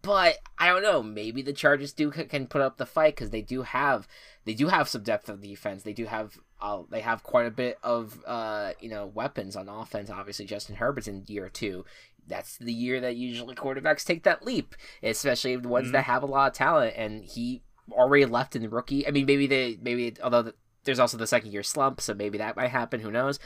[0.00, 1.02] But I don't know.
[1.02, 4.08] Maybe the Chargers do can put up the fight because they do have
[4.44, 5.84] they do have some depth of defense.
[5.84, 9.68] They do have uh, they have quite a bit of uh, you know weapons on
[9.68, 10.10] offense.
[10.10, 11.84] Obviously, Justin Herbert's in year two.
[12.26, 15.92] That's the year that usually quarterbacks take that leap, especially the ones mm-hmm.
[15.92, 16.94] that have a lot of talent.
[16.96, 19.06] And he already left in the rookie.
[19.06, 22.38] I mean, maybe they maybe although the, there's also the second year slump, so maybe
[22.38, 23.00] that might happen.
[23.00, 23.38] Who knows?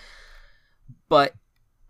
[1.08, 1.34] But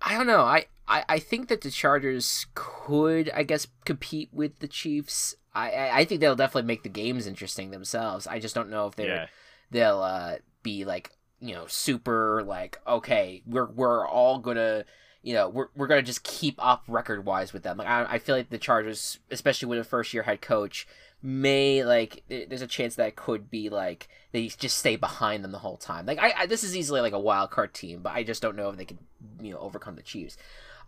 [0.03, 0.43] I don't know.
[0.43, 5.35] I I, I think that the Chargers could, I guess, compete with the Chiefs.
[5.55, 8.27] I, I, I think they'll definitely make the games interesting themselves.
[8.27, 9.27] I just don't know if they Yeah.
[9.71, 14.85] they'll uh, be like you know super like okay we're we're all gonna
[15.27, 17.79] you know we're we're gonna just keep up record wise with them.
[17.79, 20.87] Like I, I feel like the Chargers, especially with a first year head coach,
[21.21, 25.59] may like there's a chance that could be like they just stay behind them the
[25.59, 26.07] whole time.
[26.07, 28.55] Like I, I this is easily like a wild card team, but I just don't
[28.55, 29.01] know if they can
[29.43, 30.37] you know overcome the Chiefs.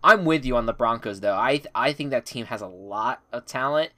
[0.04, 1.34] I'm with you on the Broncos though.
[1.34, 3.90] I I think that team has a lot of talent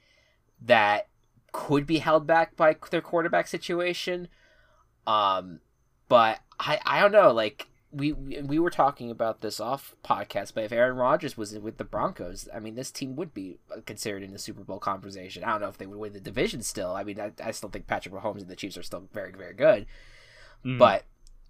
[0.59, 1.07] that
[1.51, 4.27] could be held back by their quarterback situation.
[5.05, 5.59] Um,
[6.11, 7.31] but I I don't know.
[7.31, 11.57] Like we we we were talking about this off podcast, but if Aaron Rodgers was
[11.57, 15.43] with the Broncos, I mean, this team would be considered in the Super Bowl conversation.
[15.43, 16.91] I don't know if they would win the division still.
[16.95, 19.53] I mean, I, I still think Patrick Mahomes and the Chiefs are still very very
[19.53, 19.85] good,
[20.65, 20.77] Mm.
[20.77, 21.03] but.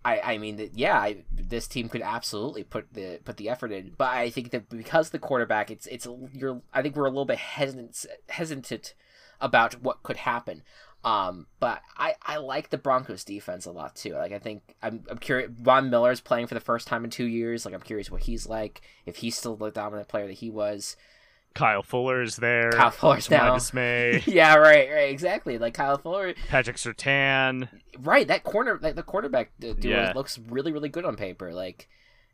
[0.04, 3.72] I, I mean that yeah I, this team could absolutely put the put the effort
[3.72, 7.10] in but I think that because the quarterback it's it's you're I think we're a
[7.12, 8.96] little bit hesitant hesitant
[9.40, 10.64] about what could happen
[11.04, 14.14] um, but I, I like the Broncos defense a lot too.
[14.14, 15.50] Like I think I'm I'm curious.
[15.60, 17.66] Von Miller's playing for the first time in two years.
[17.66, 18.82] Like I'm curious what he's like.
[19.06, 20.96] If he's still the dominant player that he was.
[21.54, 22.72] Kyle Fuller is there.
[22.72, 23.54] Kyle Fuller's now.
[23.56, 24.24] dismay.
[24.28, 25.58] yeah, right, right, exactly.
[25.58, 27.68] Like Kyle Fuller, Patrick Surtain.
[28.00, 28.26] right?
[28.26, 30.14] That corner, like the quarterback d- duo Yeah.
[30.16, 31.54] looks really, really good on paper.
[31.54, 31.90] Like,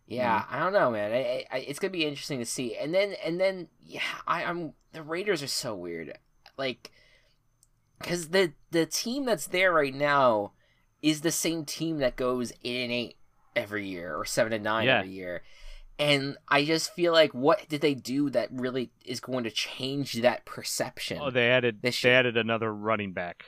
[0.05, 1.11] yeah, I don't know, man.
[1.13, 2.75] I, I, it's gonna be interesting to see.
[2.77, 6.15] And then, and then, yeah, I, I'm the Raiders are so weird.
[6.55, 6.91] Like,
[7.99, 10.51] because the the team that's there right now
[11.01, 13.17] is the same team that goes eight and eight
[13.55, 14.99] every year or seven and nine Yeah.
[14.99, 15.43] every year.
[15.99, 20.13] And I just feel like what did they do that really is going to change
[20.21, 21.17] that perception?
[21.21, 23.45] Oh, they added they added another running back.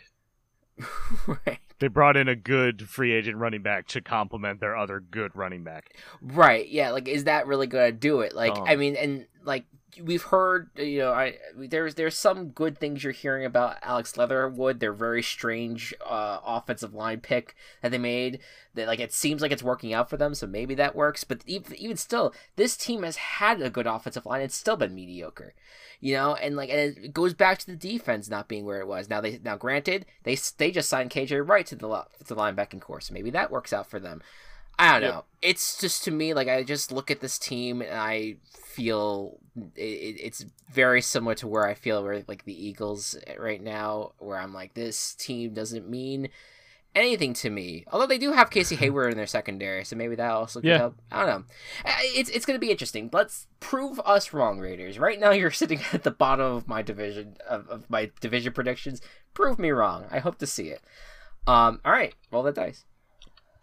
[1.28, 1.60] right.
[1.80, 5.64] They brought in a good free agent running back to complement their other good running
[5.64, 5.96] back.
[6.22, 6.68] Right.
[6.68, 6.92] Yeah.
[6.92, 8.34] Like, is that really gonna do it?
[8.34, 8.66] Like, Um.
[8.68, 9.66] I mean, and like
[10.02, 14.80] we've heard, you know, I there's there's some good things you're hearing about Alex Leatherwood.
[14.80, 18.40] Their very strange uh, offensive line pick that they made.
[18.76, 21.24] That like it seems like it's working out for them, so maybe that works.
[21.24, 24.42] But even even still, this team has had a good offensive line.
[24.42, 25.54] It's still been mediocre.
[26.00, 28.88] You know, and like and it goes back to the defense not being where it
[28.88, 29.10] was.
[29.10, 32.82] Now they now granted they they just signed KJ Wright to the to the linebacking
[32.82, 33.12] course.
[33.12, 34.22] Maybe that works out for them.
[34.80, 35.14] I don't Yep.
[35.14, 35.26] know.
[35.42, 39.38] It's just to me like I just look at this team and I feel
[39.76, 44.14] it, it- it's very similar to where I feel where like the Eagles right now,
[44.20, 46.30] where I'm like this team doesn't mean
[46.96, 47.84] anything to me.
[47.92, 50.78] Although they do have Casey Hayward in their secondary, so maybe that also could Yeah.
[50.78, 50.96] help.
[51.12, 51.46] I don't know.
[51.86, 53.10] Uh, It's it's gonna be interesting.
[53.12, 54.98] Let's prove us wrong, Raiders.
[54.98, 59.02] Right now, you're sitting at the bottom of my division of, of my division predictions.
[59.34, 60.06] Prove me wrong.
[60.10, 60.82] I hope to see it.
[61.48, 61.82] Um.
[61.84, 62.14] All right.
[62.32, 62.86] Roll the dice.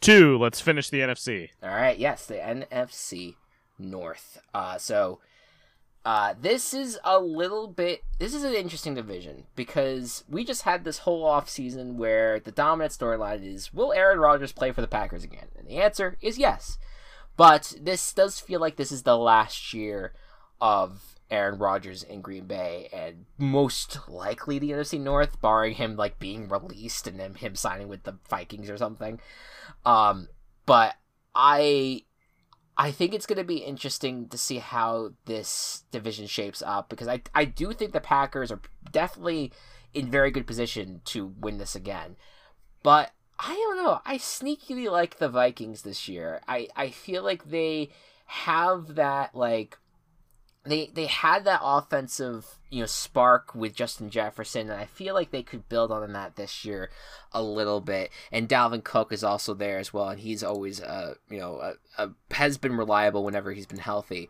[0.06, 0.38] Two.
[0.38, 1.48] Let's finish the NFC.
[1.64, 3.34] All right, yes, the NFC
[3.76, 4.40] North.
[4.54, 5.18] Uh, so
[6.04, 8.04] uh, this is a little bit.
[8.20, 12.52] This is an interesting division because we just had this whole off season where the
[12.52, 15.48] dominant storyline is: Will Aaron Rodgers play for the Packers again?
[15.58, 16.78] And the answer is yes.
[17.36, 20.12] But this does feel like this is the last year
[20.60, 26.18] of Aaron Rodgers in Green Bay, and most likely the NFC North, barring him like
[26.18, 29.20] being released and then him signing with the Vikings or something.
[29.84, 30.28] Um,
[30.66, 30.94] but
[31.34, 32.02] I
[32.78, 37.08] I think it's going to be interesting to see how this division shapes up because
[37.08, 38.60] I I do think the Packers are
[38.90, 39.52] definitely
[39.94, 42.16] in very good position to win this again.
[42.82, 44.00] But I don't know.
[44.04, 46.40] I sneakily like the Vikings this year.
[46.46, 47.90] I I feel like they
[48.26, 49.78] have that like
[50.70, 55.30] they they had that offensive you know spark with Justin Jefferson, and I feel like
[55.30, 56.90] they could build on that this year
[57.32, 58.10] a little bit.
[58.32, 61.60] And Dalvin Cook is also there as well, and he's always uh you know
[61.98, 64.28] a, a, has been reliable whenever he's been healthy.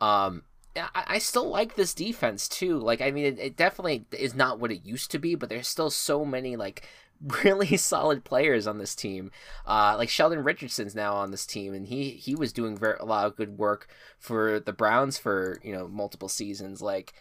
[0.00, 0.42] Um,
[0.76, 2.78] I, I still like this defense too.
[2.78, 5.68] Like I mean, it, it definitely is not what it used to be, but there's
[5.68, 6.88] still so many like
[7.44, 9.30] really solid players on this team.
[9.66, 13.04] Uh, like Sheldon Richardson's now on this team, and he he was doing very a
[13.04, 16.82] lot of good work for the Browns for you know multiple seasons.
[16.82, 17.14] Like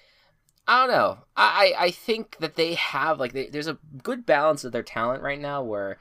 [0.68, 4.64] I don't know, I I think that they have like they, there's a good balance
[4.64, 5.98] of their talent right now where.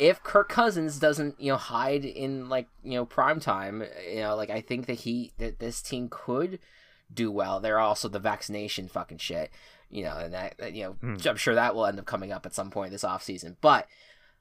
[0.00, 4.36] If Kirk Cousins doesn't, you know, hide in like you know prime time, you know,
[4.36, 6.60] like I think that he that this team could
[7.12, 7.58] do well.
[7.60, 9.50] They're also the vaccination fucking shit,
[9.90, 11.16] you know, and that, that you know, Hmm.
[11.28, 13.86] I'm sure that will end up coming up at some point this off season, but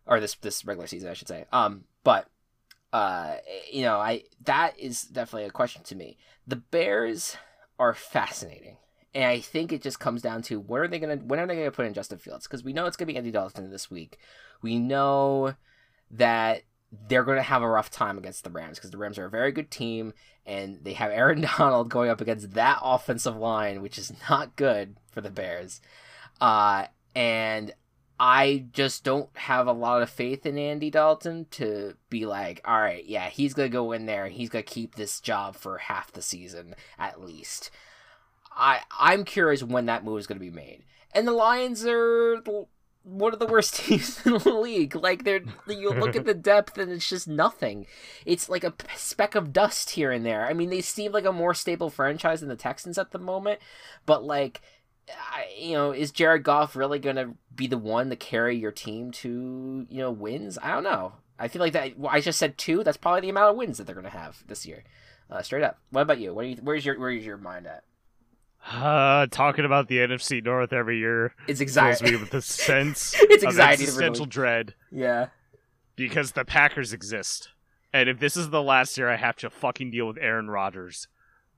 [0.06, 1.46] or this this regular season, I should say.
[1.52, 2.28] Um, but
[2.94, 3.36] uh,
[3.72, 6.18] you know, I that is definitely a question to me.
[6.46, 7.38] The Bears
[7.80, 8.78] are fascinating.
[9.14, 11.56] And I think it just comes down to when are they gonna when are they
[11.56, 12.46] gonna put in Justin Fields?
[12.46, 14.20] Because we know it's gonna be Andy Dalton this week.
[14.62, 15.56] We know
[16.12, 16.62] that
[17.08, 19.30] they're going to have a rough time against the Rams because the Rams are a
[19.30, 20.14] very good team
[20.46, 24.98] and they have Aaron Donald going up against that offensive line, which is not good
[25.12, 25.82] for the Bears.
[26.40, 27.74] Uh, and
[28.20, 32.80] I just don't have a lot of faith in Andy Dalton to be like, all
[32.80, 35.56] right, yeah, he's going to go in there and he's going to keep this job
[35.56, 37.70] for half the season at least.
[38.56, 40.84] I I'm curious when that move is going to be made.
[41.14, 42.42] And the Lions are
[43.08, 44.96] one of the worst teams in the league.
[44.96, 47.86] Like they're you look at the depth and it's just nothing.
[48.26, 50.46] It's like a speck of dust here and there.
[50.46, 53.60] I mean, they seem like a more stable franchise than the Texans at the moment,
[54.06, 54.62] but like
[55.10, 58.74] I, you know, is Jared Goff really going to be the one to carry your
[58.74, 60.58] team to, you know, wins?
[60.62, 61.14] I don't know.
[61.40, 63.78] I feel like that well, I just said two, that's probably the amount of wins
[63.78, 64.84] that they're going to have this year.
[65.30, 65.78] Uh, straight up.
[65.92, 66.40] What about you?
[66.42, 67.84] You, where's your where's your mind at?
[68.70, 73.44] Uh, talking about the NFC North every year it's fills me with the sense it's
[73.44, 73.84] of anxiety.
[73.84, 75.28] existential dread Yeah.
[75.96, 77.50] because the Packers exist,
[77.94, 81.08] and if this is the last year I have to fucking deal with Aaron Rodgers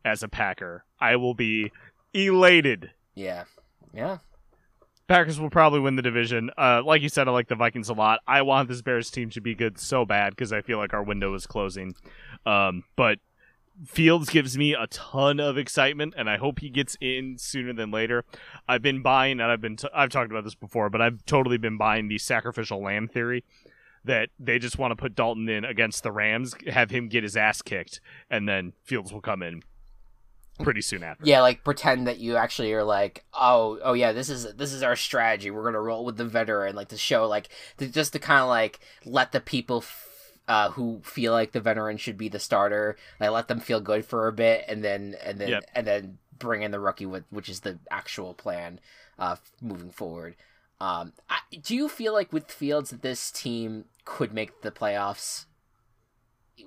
[0.05, 1.71] as a Packer, I will be
[2.13, 2.91] elated.
[3.15, 3.45] Yeah.
[3.93, 4.19] Yeah.
[5.07, 6.51] Packers will probably win the division.
[6.55, 8.19] Uh, like you said, I like the Vikings a lot.
[8.27, 11.01] I want this Bears team to be good so bad because I feel like our
[11.01, 11.95] window is closing.
[12.45, 13.17] Um, but
[13.85, 17.91] Fields gives me a ton of excitement, and I hope he gets in sooner than
[17.91, 18.25] later.
[18.67, 21.57] I've been buying, and I've been t- I've talked about this before, but I've totally
[21.57, 23.43] been buying the sacrificial lamb theory
[24.03, 27.37] that they just want to put Dalton in against the Rams, have him get his
[27.37, 29.63] ass kicked, and then Fields will come in
[30.63, 31.25] pretty soon after.
[31.25, 34.83] Yeah, like pretend that you actually are like, oh, oh yeah, this is this is
[34.83, 35.51] our strategy.
[35.51, 38.49] We're gonna roll with the veteran, like to show, like to, just to kind of
[38.49, 40.08] like let the people f-
[40.49, 44.03] uh, who feel like the veteran should be the starter, like let them feel good
[44.03, 45.63] for a bit, and then and then Yep.
[45.75, 48.79] and then bring in the rookie, with, which is the actual plan
[49.17, 50.35] uh, moving forward.
[50.81, 55.45] Um, I, do you feel like with Fields that this team could make the playoffs?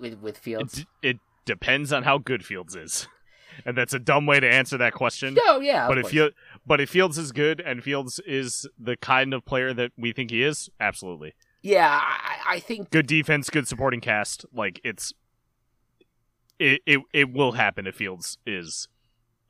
[0.00, 3.08] With with It, Fields, d- it depends on how good Fields is,
[3.66, 5.34] and that's a dumb way to answer that question.
[5.46, 6.12] no, yeah, but if course.
[6.14, 6.30] you
[6.66, 10.30] but if Fields is good and Fields is the kind of player that we think
[10.30, 11.34] he is, absolutely.
[11.62, 12.00] yeah,
[12.46, 15.12] I, think Good defense, good supporting cast, like it's
[16.58, 18.88] it it, it will happen if Fields is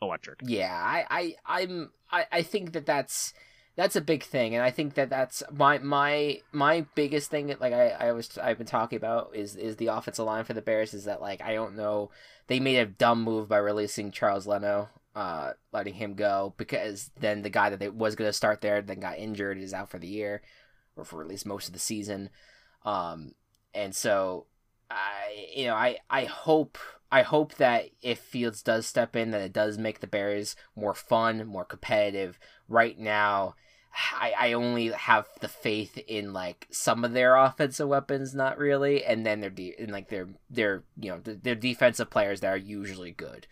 [0.01, 0.41] electric.
[0.45, 1.07] Yeah, I,
[1.47, 3.33] I, I'm, I, I think that that's
[3.75, 7.47] that's a big thing, and I think that that's my my my biggest thing.
[7.47, 10.53] that, Like I, I was, I've been talking about is is the offensive line for
[10.53, 10.93] the Bears.
[10.93, 12.11] Is that like I don't know,
[12.49, 17.43] they made a dumb move by releasing Charles Leno, uh, letting him go because then
[17.43, 20.09] the guy that they was gonna start there then got injured is out for the
[20.09, 20.43] year,
[20.97, 22.29] or for at least most of the season,
[22.85, 23.33] um,
[23.75, 24.47] and so
[24.91, 26.79] I, you know, I I hope
[27.11, 30.95] I hope that if Fields does step in, that it does make the Bears more
[30.95, 32.39] fun, more competitive.
[32.69, 33.55] Right now,
[34.15, 39.05] I, I only have the faith in like some of their offensive weapons, not really,
[39.05, 42.57] and then their de- and like their their you know their defensive players that are
[42.57, 43.47] usually good.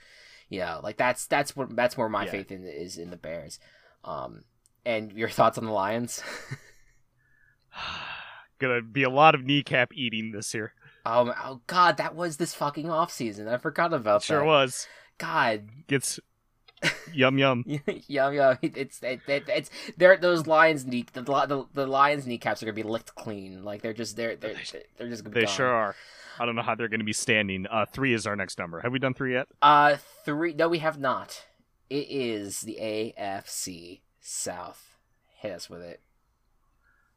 [0.49, 2.31] You know, like that's that's what that's where my Yeah.
[2.33, 3.59] faith in is in the Bears.
[4.05, 4.45] Um,
[4.85, 6.23] and your thoughts on the Lions?
[8.61, 10.75] Gonna be a lot of kneecap eating this year.
[11.07, 13.49] oh, oh God, that was this fucking off season.
[13.49, 14.43] I forgot about Sure that.
[14.43, 14.87] Sure was.
[15.19, 16.21] God, Gets
[17.13, 17.65] yum yum.
[18.07, 18.59] yum yum.
[18.63, 22.75] It's it, it, it's they're those lions knee the, the the lions kneecaps are gonna
[22.75, 23.65] be licked clean.
[23.65, 24.55] Like they're just they're they're
[24.97, 25.55] they're just gonna be They gone.
[25.55, 25.95] sure are.
[26.39, 27.67] I don't know how they're gonna be standing.
[27.71, 28.81] Uh three is our next number.
[28.81, 29.49] Have we done three yet?
[29.61, 30.55] Uh, three.
[30.55, 31.45] No, we have not.
[31.91, 34.97] It is the AFC South.
[35.39, 36.01] Hit us with it.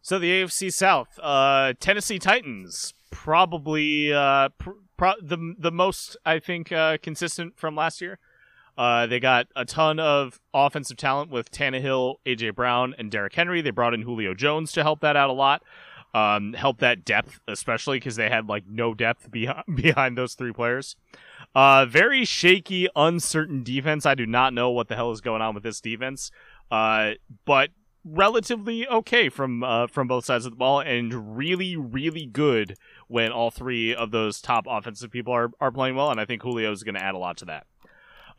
[0.04, 6.39] So the AFC South, uh, Tennessee Titans, probably uh, pr- pro- the the most I
[6.39, 8.20] think uh, consistent from last year.
[8.78, 13.62] Uh, they got a ton of offensive talent with Tannehill, AJ Brown, and Derrick Henry.
[13.62, 15.63] They brought in Julio Jones to help that out a lot,
[16.13, 20.52] um, help that depth, especially because they had like no depth behind behind those three
[20.52, 20.98] players.
[21.56, 24.06] Uh, very shaky, uncertain defense.
[24.06, 26.30] I do not know what the hell is going on with this defense.
[26.70, 27.12] Uh,
[27.45, 27.70] but
[28.06, 32.78] relatively okay from uh, from both sides of the ball, and really, really good
[33.08, 36.12] when all three of those top offensive people are, are playing well.
[36.12, 37.68] And I think Julio is going to add a lot to that.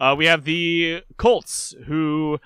[0.01, 2.39] Uh, we have the Colts, who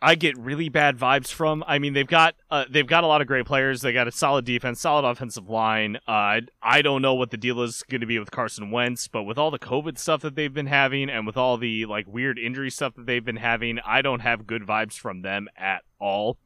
[0.00, 1.64] I get really bad vibes from.
[1.66, 3.80] I mean, they've got uh, they've got a lot of great players.
[3.80, 5.96] They got a solid defense, solid offensive line.
[6.06, 9.24] Uh, I don't know what the deal is going to be with Carson Wentz, but
[9.24, 12.38] with all the COVID stuff that they've been having, and with all the like weird
[12.38, 16.38] injury stuff that they've been having, I don't have good vibes from them at all.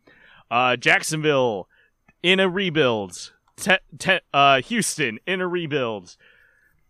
[0.51, 1.69] Uh, Jacksonville
[2.23, 3.33] in a rebuild.
[3.57, 6.17] Te- te- uh, Houston in a rebuild.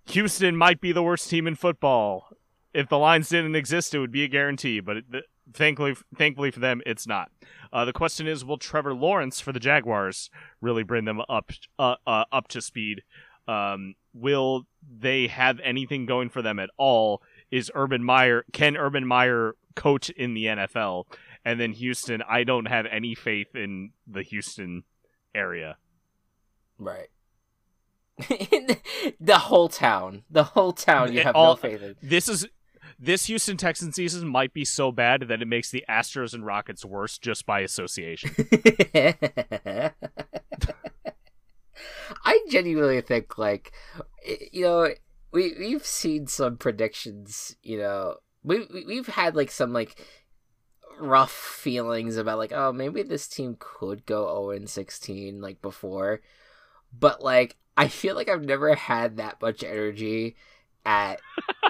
[0.07, 2.29] Houston might be the worst team in football.
[2.73, 4.81] If the lines didn't exist, it would be a guarantee.
[4.81, 5.05] But it,
[5.53, 7.31] thankfully, thankfully for them, it's not.
[7.73, 10.31] Uh, the question is, will Trevor Lawrence for the Jaguars
[10.61, 13.03] really bring them up uh, uh, up to speed?
[13.49, 17.23] Um, will they have anything going for them at all?
[17.51, 21.05] Is Urban Meyer can Urban Meyer coach in the NFL?
[21.45, 24.85] And then Houston, I don't have any faith in the Houston
[25.35, 25.77] area.
[26.79, 27.09] Right.
[29.21, 31.97] the whole town, the whole town, you have all, no faith in.
[32.03, 32.47] This is
[33.03, 36.85] this Houston Texans season might be so bad that it makes the Astros and Rockets
[36.85, 38.31] worse just by association.
[42.25, 43.73] I genuinely think, like,
[44.53, 44.89] you know,
[45.33, 47.57] we we've seen some predictions.
[47.63, 50.01] You know, we we've had like some like
[51.01, 56.21] rough feelings about like, oh, maybe this team could go zero and sixteen like before,
[56.97, 60.37] but like I feel like I've never had that much energy
[60.85, 61.21] at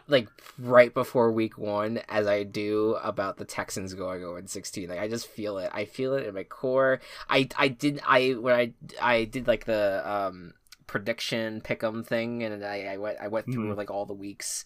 [0.09, 4.89] like right before week one as I do about the Texans going 0 16.
[4.89, 5.71] Like I just feel it.
[5.73, 7.01] I feel it in my core.
[7.29, 10.55] I I did I when I I did like the um
[10.87, 13.79] prediction pick'em thing and I, I went I went through mm-hmm.
[13.79, 14.65] like all the weeks.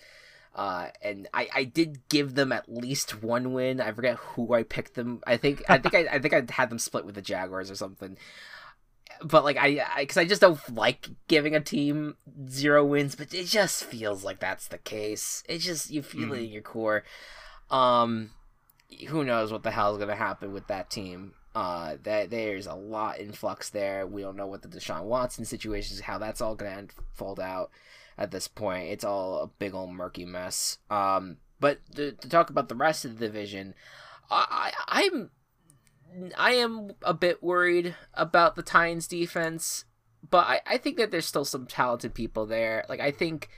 [0.54, 3.78] Uh, and I, I did give them at least one win.
[3.78, 5.20] I forget who I picked them.
[5.26, 7.74] I think I think I, I think I had them split with the Jaguars or
[7.74, 8.16] something
[9.22, 12.16] but like I, because I, I, just don't like giving a team
[12.48, 15.42] zero wins, but it just feels like that's the case.
[15.48, 16.36] It just you feel mm.
[16.38, 17.04] it in your core.
[17.70, 18.30] Um,
[19.08, 21.34] who knows what the hell is gonna happen with that team?
[21.54, 24.06] Uh, that there's a lot in flux there.
[24.06, 27.70] We don't know what the Deshaun Watson situation is, how that's all gonna fold out
[28.18, 28.88] at this point.
[28.90, 30.78] It's all a big old murky mess.
[30.90, 33.74] Um, but to, to talk about the rest of the division,
[34.30, 35.30] I, I I'm
[36.36, 39.84] I am a bit worried about the Titans defense,
[40.28, 42.84] but I, I think that there's still some talented people there.
[42.88, 43.48] Like I think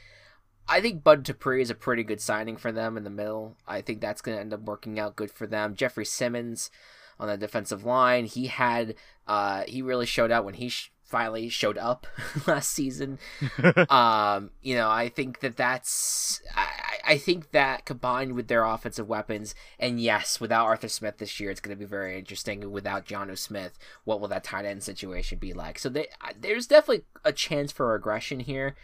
[0.68, 3.56] I think Bud Dupree is a pretty good signing for them in the middle.
[3.66, 5.74] I think that's going to end up working out good for them.
[5.74, 6.70] Jeffrey Simmons
[7.18, 8.94] on the defensive line, he had
[9.26, 12.06] uh he really showed out when he sh- finally showed up
[12.46, 13.18] last season.
[13.88, 16.77] um, you know, I think that that's I,
[17.08, 21.50] I think that combined with their offensive weapons, and yes, without Arthur Smith this year,
[21.50, 22.70] it's going to be very interesting.
[22.70, 25.78] Without Jonnu Smith, what will that tight end situation be like?
[25.78, 28.76] So they, there's definitely a chance for regression here.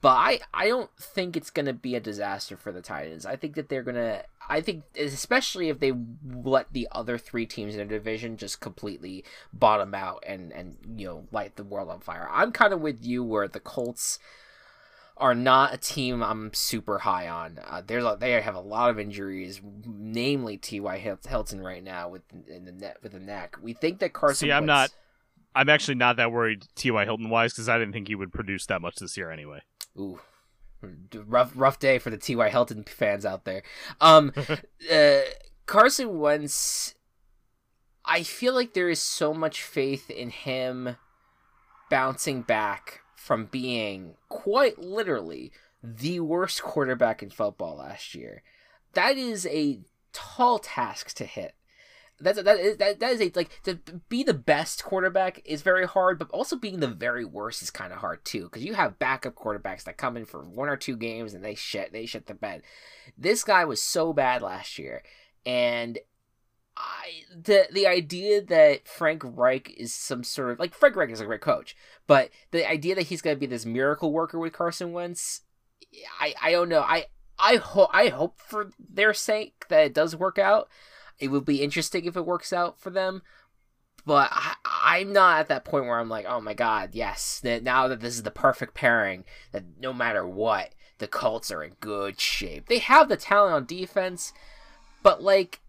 [0.00, 3.24] But I, I don't think it's going to be a disaster for the Titans.
[3.24, 4.24] I think that they're going to.
[4.48, 5.92] I think, especially if they
[6.24, 11.06] let the other three teams in the division just completely bottom out and, and you
[11.06, 12.28] know, light the world on fire.
[12.32, 14.18] I'm kind of with you where the Colts
[15.20, 17.60] are not a team I'm super high on.
[17.64, 21.16] Uh, there's a, they have a lot of injuries, namely T.Y.
[21.28, 23.56] Hilton right now with in the net with the neck.
[23.62, 24.48] We think that Carson.
[24.48, 24.90] See, I'm not.
[25.54, 27.04] I'm actually not that worried T.Y.
[27.04, 29.60] Hilton wise because I didn't think he would produce that much this year anyway.
[29.98, 30.20] Ooh,
[31.14, 32.48] rough rough day for the T.Y.
[32.48, 33.62] Hilton fans out there.
[34.00, 34.32] Um,
[34.92, 35.20] uh,
[35.66, 36.94] Carson Wentz,
[38.04, 40.96] I feel like there is so much faith in him
[41.90, 45.52] bouncing back from being quite literally
[45.82, 48.42] the worst quarterback in football last year.
[48.94, 49.80] That is a
[50.12, 51.54] tall task to hit
[52.20, 53.76] that's that is that, that is a like to
[54.08, 57.92] be the best quarterback is very hard, but also being the very worst is kind
[57.92, 60.96] of hard too because you have backup quarterbacks that come in for one or two
[60.96, 62.62] games and they shit they shit the bed.
[63.16, 65.02] This guy was so bad last year,
[65.46, 65.98] and
[66.80, 71.20] I the the idea that Frank Reich is some sort of like Frank Reich is
[71.20, 71.76] a great coach,
[72.06, 75.42] but the idea that he's gonna be this miracle worker with Carson Wentz,
[76.20, 76.80] I I don't know.
[76.80, 77.06] I
[77.38, 80.68] I hope I hope for their sake that it does work out
[81.20, 83.22] it would be interesting if it works out for them.
[84.06, 84.30] But
[84.64, 87.38] I, am not at that point where I'm like, oh my god, yes.
[87.40, 91.62] That now that this is the perfect pairing, that no matter what, the Colts are
[91.62, 92.66] in good shape.
[92.66, 94.32] They have the talent on defense,
[95.02, 95.60] but like,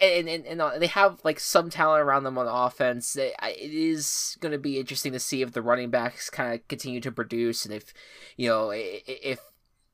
[0.00, 3.16] and and, and they have like some talent around them on offense.
[3.16, 7.00] It, is going to be interesting to see if the running backs kind of continue
[7.00, 7.92] to produce, and if
[8.36, 9.40] you know if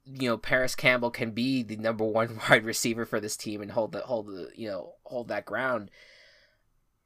[0.05, 3.73] you know Parris Campbell can be the number one wide receiver for this team and
[3.73, 5.91] hold the hold the you know hold that ground.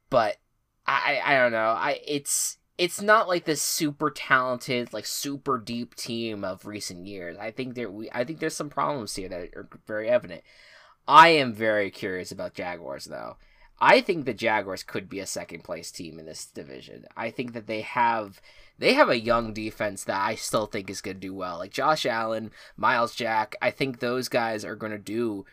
[0.09, 0.37] But
[0.85, 1.69] I I don't know.
[1.69, 7.37] I it's it's not like this super talented like super deep team of recent years.
[7.39, 10.43] I think there we I think there's some problems here that are very evident.
[11.07, 13.37] I am very curious about Jaguars though.
[13.79, 17.05] I think the Jaguars could be a second place team in this division.
[17.17, 18.41] I think that they have
[18.79, 21.57] they have a young defense that I still think is going to do well.
[21.59, 25.45] Like Josh Allen, Myles Jack, I think those guys are going to do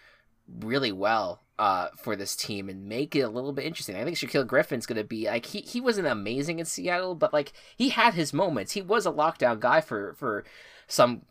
[0.61, 1.40] really well.
[1.59, 3.94] uh, for this team and make it a little bit interesting.
[3.94, 7.34] I think Shaquill Griffin's going to be like he, he wasn't amazing in Seattle, but
[7.34, 8.72] like he had his moments.
[8.72, 10.42] He was a lockdown guy for for
[10.91, 11.22] some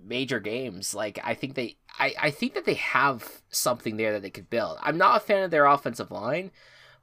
[0.00, 0.94] major games.
[0.94, 4.50] Like I think they I, I think that they have something there that they could
[4.50, 4.78] build.
[4.80, 6.50] I'm not a fan of their offensive line,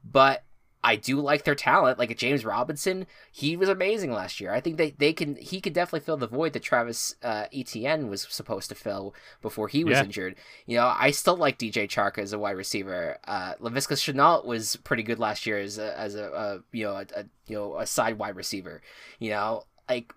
[0.03, 0.43] but
[0.83, 1.97] I do like their talent.
[1.97, 4.53] Like James Robinson, he was amazing last year.
[4.53, 8.07] I think they, they can he could definitely fill the void that Travis uh, Etienne
[8.07, 10.03] was supposed to fill before he was Yeah.
[10.03, 10.35] injured.
[10.67, 13.17] You know, I still like DJ Chark as a wide receiver.
[13.27, 16.93] Uh, Laviska Shenault was pretty good last year as a, as a, a you know
[16.93, 18.83] a, a you know a side wide receiver.
[19.17, 20.13] You know, like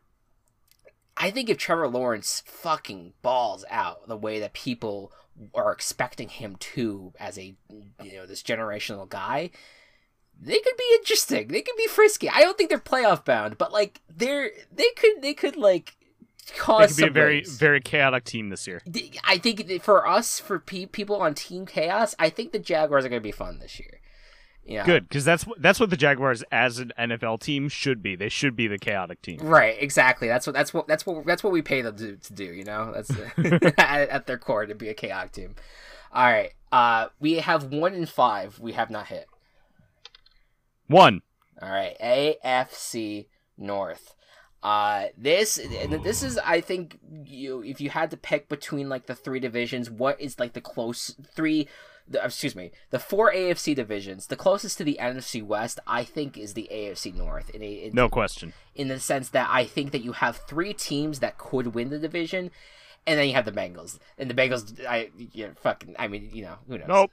[1.18, 5.12] I think if Trevor Lawrence fucking balls out the way that people
[5.54, 7.54] are expecting him to as a
[8.02, 9.50] you know this generational guy,
[10.40, 11.48] they could be interesting.
[11.48, 12.28] They could be frisky.
[12.28, 15.96] I don't think they're playoff bound, but like they're they could they could like
[16.48, 18.82] They cause could be a very very chaotic team this year.
[19.24, 23.08] I think for us for pe- people on Team Chaos, I think the Jaguars are
[23.08, 23.97] going to be fun this year.
[24.68, 24.84] Yeah.
[24.84, 28.16] Good, because that's what that's what the Jaguars as an NFL team should be.
[28.16, 29.38] They should be the chaotic team.
[29.40, 30.28] Right, exactly.
[30.28, 32.44] That's what that's what that's what that's what we pay them to, to do.
[32.44, 33.10] You know, that's
[33.78, 35.54] at, at their core to be a chaotic team.
[36.12, 38.58] All right, uh, we have one in five.
[38.58, 39.26] We have not hit.
[40.86, 41.22] One.
[41.62, 44.14] All right, AFC North.
[44.62, 45.58] Uh, this
[46.02, 49.88] this is I think you if you had to pick between like the three divisions,
[49.88, 51.68] what is like the close three?
[52.10, 54.26] The, excuse me, the four AFC divisions.
[54.28, 57.50] The closest to the NFC West, I think, is the AFC North.
[57.50, 58.52] In a, in, No question.
[58.74, 61.98] in the sense that I think that you have three teams that could win the
[61.98, 62.50] division,
[63.06, 63.98] and then you have the Bengals.
[64.18, 66.88] And the Bengals, I you know, fucking, I mean, you know, who knows?
[66.88, 67.10] Nope.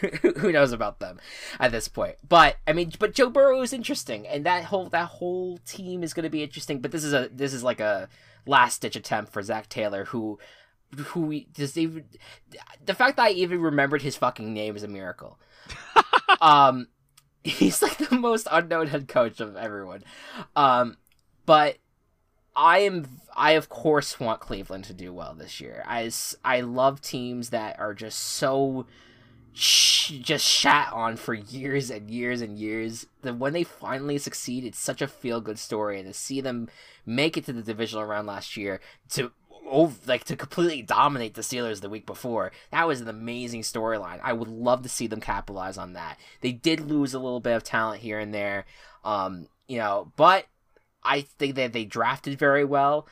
[0.38, 1.18] who knows about them
[1.58, 2.16] at this point?
[2.28, 6.14] But I mean, but Joe Burrow is interesting, and that whole that whole team is
[6.14, 6.80] going to be interesting.
[6.80, 8.08] But this is a this is like a
[8.46, 10.38] last ditch attempt for Zac Taylor, who
[10.96, 12.04] who we just even
[12.84, 15.38] the fact that I even remembered his fucking name is a miracle.
[16.40, 16.88] um,
[17.44, 20.04] he's like the most unknown head coach of everyone.
[20.54, 20.96] Um,
[21.46, 21.78] but
[22.54, 25.84] I am I of course want Cleveland to do well this year.
[25.86, 26.10] I
[26.44, 28.86] I love teams that are just so
[29.52, 33.06] sh- just shat on for years and years and years.
[33.22, 36.68] That when they finally succeed, it's such a feel good story, and to see them
[37.06, 38.80] make it to the divisional round last year
[39.10, 39.32] to
[39.68, 42.52] over, like to completely dominate the Steelers the week before.
[42.70, 44.20] That was an amazing storyline.
[44.22, 46.18] I would love to see them capitalize on that.
[46.40, 48.64] They did lose a little bit of talent here and there,
[49.04, 50.46] um, you know, but
[51.02, 53.08] I think that they drafted very well,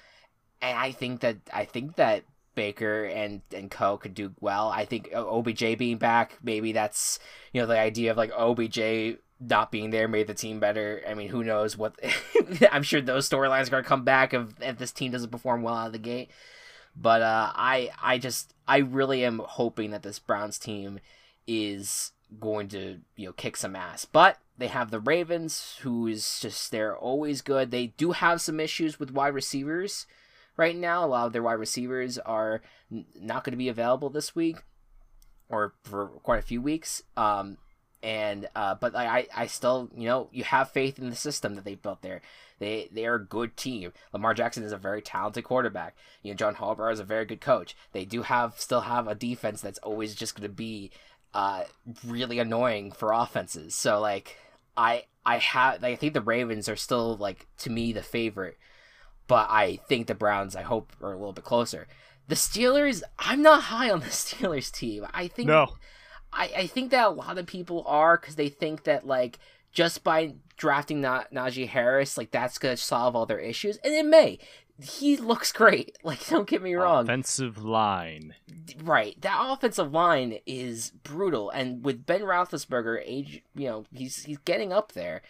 [0.60, 2.24] and I think that I think that
[2.54, 4.68] Baker and and Co could do well.
[4.68, 7.18] I think OBJ being back, maybe that's
[7.52, 11.02] you know the idea of like OBJ not being there made the team better.
[11.08, 11.98] I mean, who knows what?
[12.70, 15.74] I'm sure those storylines are gonna come back if if this team doesn't perform well
[15.74, 16.30] out of the gate.
[16.94, 21.00] But uh, I I just I really am hoping that this Browns team
[21.46, 24.04] is going to you know kick some ass.
[24.04, 27.70] But they have the Ravens, who is just they're always good.
[27.70, 30.06] They do have some issues with wide receivers
[30.56, 31.04] right now.
[31.04, 32.60] A lot of their wide receivers are
[32.90, 34.58] not going to be available this week
[35.48, 37.02] or for quite a few weeks.
[37.16, 37.56] Um,
[38.02, 41.64] and uh, but I, I still you know you have faith in the system that
[41.64, 42.22] they built there.
[42.58, 43.92] They they are a good team.
[44.12, 45.96] Lamar Jackson is a very talented quarterback.
[46.22, 47.76] You know John Harbaugh is a very good coach.
[47.92, 50.90] They do have still have a defense that's always just going to be
[51.34, 51.64] uh
[52.06, 53.74] really annoying for offenses.
[53.74, 54.36] So like
[54.76, 58.58] I I have I think the Ravens are still like to me the favorite,
[59.26, 61.86] but I think the Browns I hope are a little bit closer.
[62.28, 65.06] The Steelers, I'm not high on the Steelers team.
[65.12, 65.74] I think No.
[66.32, 69.38] I, I think that a lot of people are because they think that like
[69.72, 74.04] just by drafting Na- Najee Harris, like that's gonna solve all their issues, and it
[74.06, 74.38] may.
[74.82, 75.98] He looks great.
[76.04, 77.04] Like, don't get me wrong.
[77.04, 78.34] Offensive line.
[78.82, 84.38] Right, that offensive line is brutal, and with Ben Roethlisberger, age, you know, he's he's
[84.38, 85.20] getting up there.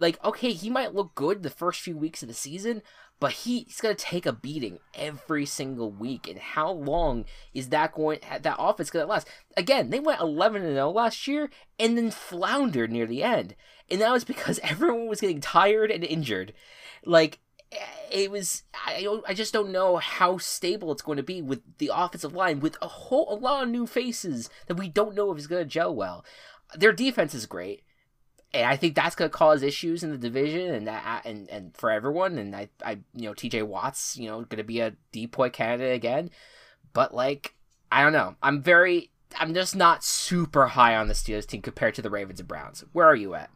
[0.00, 2.82] Like, okay, he might look good the first few weeks of the season,
[3.20, 6.26] but he, he's gonna take a beating every single week.
[6.26, 8.20] And how long is that going?
[8.40, 9.28] That offense gonna last?
[9.58, 13.54] Again, they went eleven and zero last year, and then floundered near the end,
[13.90, 16.54] and that was because everyone was getting tired and injured.
[17.04, 17.40] Like,
[17.70, 17.76] eh,
[18.10, 21.90] it was I I just don't know how stable it's going to be with the
[21.94, 25.36] offensive line with a whole a lot of new faces that we don't know if
[25.36, 26.24] it's going to gel well.
[26.74, 27.82] Their defense is great.
[28.52, 31.76] And I think that's going to cause issues in the division and that and, and
[31.76, 34.94] for everyone and I I you know TJ Watts, you know, going to be a
[35.12, 36.30] depoy candidate again.
[36.92, 37.54] But like
[37.92, 38.36] I don't know.
[38.42, 42.40] I'm very I'm just not super high on the Steelers team compared to the Ravens
[42.40, 42.84] and Browns.
[42.92, 43.50] Where are you at?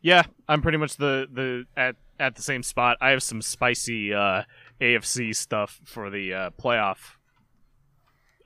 [0.00, 2.98] Yeah, I'm pretty much the the at at the same spot.
[3.00, 4.42] I have some spicy uh,
[4.80, 7.16] AFC stuff for the uh, playoff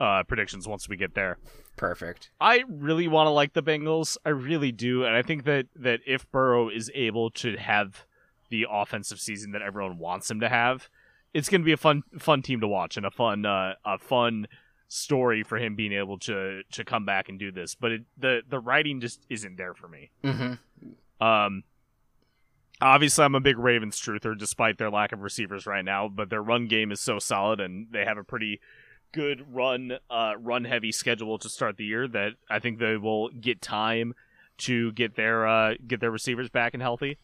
[0.01, 1.39] uh, predictions once we get there.
[1.79, 2.31] Perfect.
[2.41, 4.17] I really want to like the Bengals.
[4.27, 8.05] I really do, and I think that that if Burrow is able to have
[8.51, 10.91] the offensive season that everyone wants him to have,
[11.33, 13.97] it's going to be a fun fun team to watch and a fun uh, a
[13.97, 14.49] fun
[14.89, 17.77] story for him being able to to come back and do this.
[17.77, 20.11] But it, the the writing just isn't there for me.
[20.25, 21.25] Mm-hmm.
[21.25, 21.63] Um,
[22.81, 26.09] obviously, I'm a big Ravens truther, despite their lack of receivers right now.
[26.09, 28.61] But their run game is so solid, and they have a pretty
[29.13, 33.29] good run uh, run heavy schedule to start the year that I think they will
[33.31, 34.15] get time
[34.59, 37.19] to get their uh, get their receivers back and healthy.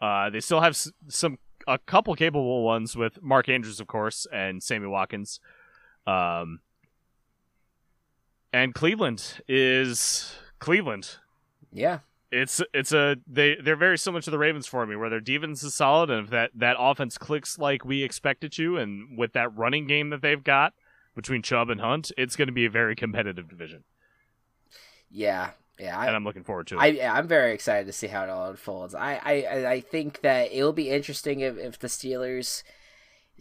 [0.00, 4.26] Uh, they still have s- some a couple capable ones with Mark Andrews, of course,
[4.32, 5.40] and Sammy Watkins.
[6.06, 6.60] Um,
[8.52, 11.16] and Cleveland is Cleveland.
[11.72, 12.00] Yeah.
[12.30, 15.62] It's it's a they they're very similar to the Ravens for me, where their defense
[15.62, 19.32] is solid, and if that that offense clicks like we expect it to, and with
[19.32, 20.74] that running game that they've got
[21.18, 23.82] between Chubb and Hunt, it's going to be a very competitive division,
[25.10, 25.50] Yeah.
[25.80, 25.98] Yeah.
[25.98, 26.80] I, and I'm looking forward to it.
[26.80, 28.94] I yeah, I'm very excited to see how it all unfolds.
[28.94, 32.62] I I, I think that it'll be interesting if, if the Steelers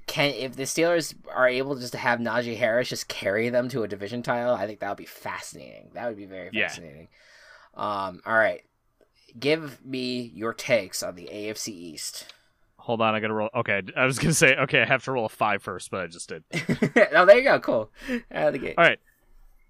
[0.07, 3.83] can if the Steelers are able just to have Najee Harris just carry them to
[3.83, 4.53] a division title.
[4.55, 5.91] I think that would be fascinating.
[5.93, 6.67] That would be very Yeah.
[6.67, 7.07] fascinating.
[7.75, 8.21] Um.
[8.25, 8.63] All right.
[9.39, 12.33] Give me your takes on the AFC East.
[12.87, 13.49] Hold on, I got to roll.
[13.53, 16.07] Okay, I was to say okay, I have to roll a five first, but I
[16.07, 16.45] just did.
[17.13, 17.59] oh, there you go.
[17.59, 17.91] Cool.
[18.31, 18.75] Out of the gate.
[18.77, 18.99] All right.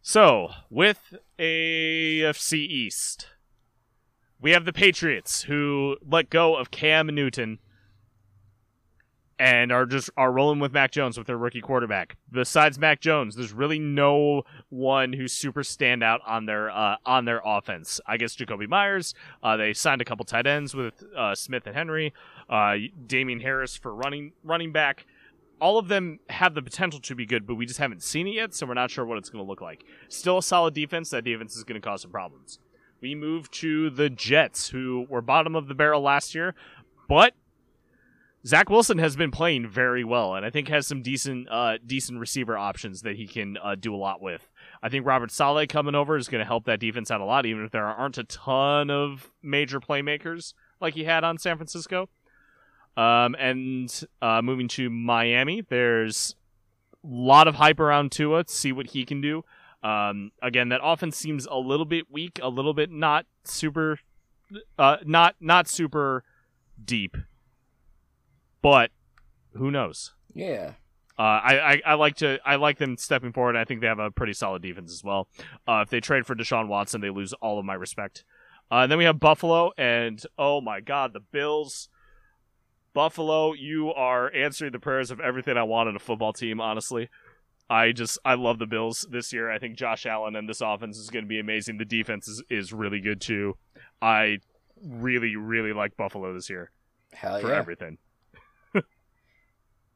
[0.03, 3.29] So, with AFC East,
[4.39, 7.57] we have the Patriots who let go of Cam Newton
[9.39, 12.17] and are just are rolling with Mac Jones with their rookie quarterback.
[12.31, 17.41] Besides Mac Jones, there's really no one who's super standout on their uh, on their
[17.45, 17.99] offense.
[18.07, 19.13] I guess Jakobi Meyers.
[19.43, 22.13] Uh, they signed a couple tight ends with uh, Smith and Henry.
[22.49, 22.75] Uh,
[23.05, 25.05] Damien Harris for running running back
[25.59, 28.35] all of them have the potential to be good, but we just haven't seen it
[28.35, 29.83] yet, so we're not sure what it's going to look like.
[30.09, 31.09] Still a solid defense.
[31.09, 32.59] That defense is going to cause some problems.
[33.01, 36.55] We move to the Jets, who were bottom of the barrel last year,
[37.07, 37.33] but
[38.47, 42.17] Zach Wilson has been playing very well, and I think has some decent, uh, decent
[42.17, 44.47] receiver options that he can uh, do a lot with.
[44.81, 47.45] I think Robert Saleh coming over is going to help that defense out a lot,
[47.45, 52.07] even if there aren't a ton of major playmakers like he had on San Francisco.
[52.95, 53.91] Um, and
[54.21, 56.37] uh, moving to Miami, there's
[57.03, 59.43] a lot of hype around Tua to see what he can do.
[59.83, 63.99] Um, again, that offense seems a little bit weak, a little bit not super,
[64.79, 66.23] uh, not not super
[66.83, 67.17] deep.
[68.61, 68.91] But
[69.53, 70.13] who knows?
[70.33, 70.73] Yeah.
[71.19, 73.55] Uh, I, I I like to I like them stepping forward.
[73.55, 75.27] I think they have a pretty solid defense as well.
[75.67, 78.23] Uh, if they trade for Deshaun Watson, they lose all of my respect.
[78.71, 81.89] Uh, and then we have Buffalo, and oh my God, the Bills.
[82.93, 86.59] Buffalo, you are answering the prayers of everything I want in a football team.
[86.59, 87.09] Honestly,
[87.69, 89.51] I just I love the Bills this year.
[89.51, 91.77] I think Josh Allen and this offense is going to be amazing.
[91.77, 93.57] The defense is, is really good too.
[94.01, 94.39] I
[94.83, 96.71] really really like Buffalo this year
[97.13, 97.57] Hell for yeah.
[97.57, 97.97] everything.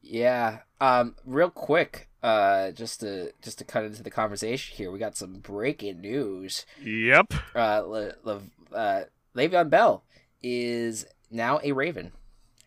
[0.02, 0.58] Yeah.
[0.80, 1.14] Um.
[1.24, 2.08] Real quick.
[2.22, 2.70] Uh.
[2.72, 6.66] Just to just to cut into the conversation here, we got some breaking news.
[6.82, 7.32] Yep.
[7.54, 7.80] Uh.
[7.86, 8.40] Le, Le,
[8.74, 9.00] uh
[9.36, 10.04] Le'Veon Bell
[10.42, 12.12] is now a Raven.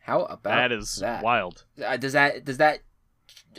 [0.02, 1.24] How about That is that?
[1.24, 1.66] wild.
[1.84, 2.80] Uh, does that does that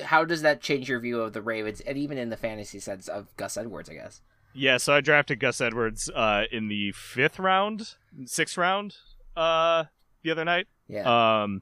[0.04, 3.08] how does that change your view of the Ravens and even in the fantasy sense
[3.08, 3.88] of Gus Edwards?
[3.90, 4.20] I guess.
[4.54, 8.96] Yeah, so I drafted Gus Edwards uh, in the fifth round, sixth round,
[9.36, 9.84] uh,
[10.22, 10.66] the other night.
[10.88, 11.42] Yeah.
[11.42, 11.60] Um,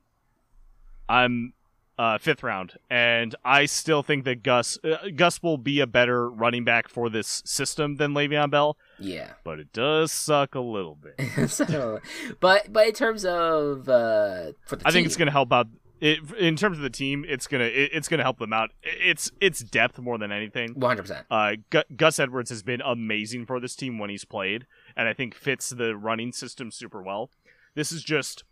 [1.08, 1.54] I'm
[1.98, 6.28] uh, fifth round, and I still think that Gus uh, Gus will be a better
[6.28, 9.34] running back for this system than Le'Veon Bell, yeah.
[9.44, 11.48] but it does suck a little bit.
[11.50, 12.00] so,
[12.40, 15.68] but but in terms of uh for the I think it's going to help out.
[16.00, 18.72] It, in terms of the team, it's gonna it, it's gonna help them out.
[18.82, 20.74] It's it's depth more than anything.
[20.74, 21.24] 100%.
[21.30, 21.52] Uh,
[21.96, 24.66] Gus Edwards has been amazing for this team when he's played,
[24.96, 27.30] and I think fits the running system super well.
[27.74, 28.44] This is just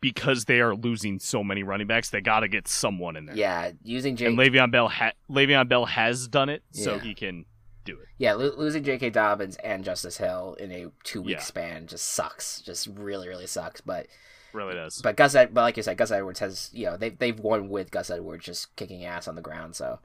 [0.00, 3.36] because they are losing so many running backs, they got to get someone in there.
[3.36, 7.00] Yeah, using J- and Le'Veon Bell ha- Le'Veon Bell has done it, so Yeah.
[7.00, 7.44] he can
[7.84, 8.08] do it.
[8.18, 9.10] yeah, lo- losing J.K.
[9.10, 11.40] Dobbins and Justice Hill in a two week Yeah.
[11.42, 12.60] span just sucks.
[12.60, 13.80] Just really really sucks.
[13.80, 14.06] But
[14.52, 15.00] Really does.
[15.02, 17.68] but Gus, Ed- but like you said, Gus Edwards has you know they they've won
[17.68, 19.74] with Gus Edwards just kicking ass on the ground.
[19.76, 19.98] So,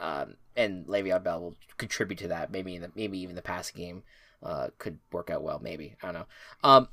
[0.00, 2.50] um, and Le'Veon Bell will contribute to that.
[2.50, 4.02] Maybe in the maybe even the passing game,
[4.42, 5.58] uh, could work out well.
[5.62, 6.26] Maybe I don't know.
[6.64, 6.88] Um,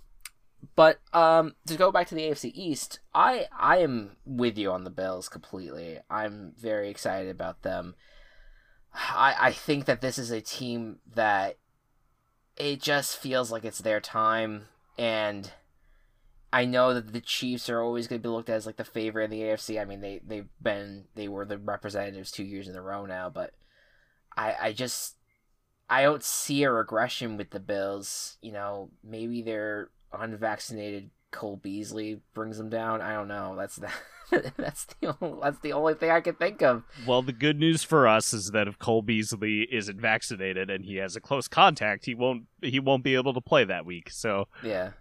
[0.75, 4.83] but um, to go back to the AFC East, I I am with you on
[4.83, 5.99] the Bills completely.
[6.09, 7.95] I'm very excited about them.
[8.93, 11.57] I I think that this is a team that
[12.57, 15.51] it just feels like it's their time and
[16.55, 18.85] I know that the Chiefs are always going to be looked at as like the
[18.85, 19.79] favorite in the AFC.
[19.79, 23.29] I mean, they they've been they were the representatives two years in a row now,
[23.29, 23.51] but
[24.37, 25.17] I I just
[25.89, 28.37] I don't see a regression with the Bills.
[28.41, 29.89] You know, maybe their
[30.19, 33.01] unvaccinated Cole Beasley brings them down.
[33.01, 33.55] I don't know.
[33.57, 33.89] That's the
[34.57, 36.83] that's the only, that's the only thing I can think of.
[37.05, 40.95] Well, the good news for us is that if Cole Beasley isn't vaccinated and he
[40.97, 44.09] has a close contact, he won't he won't be able to play that week.
[44.09, 44.91] So Yeah,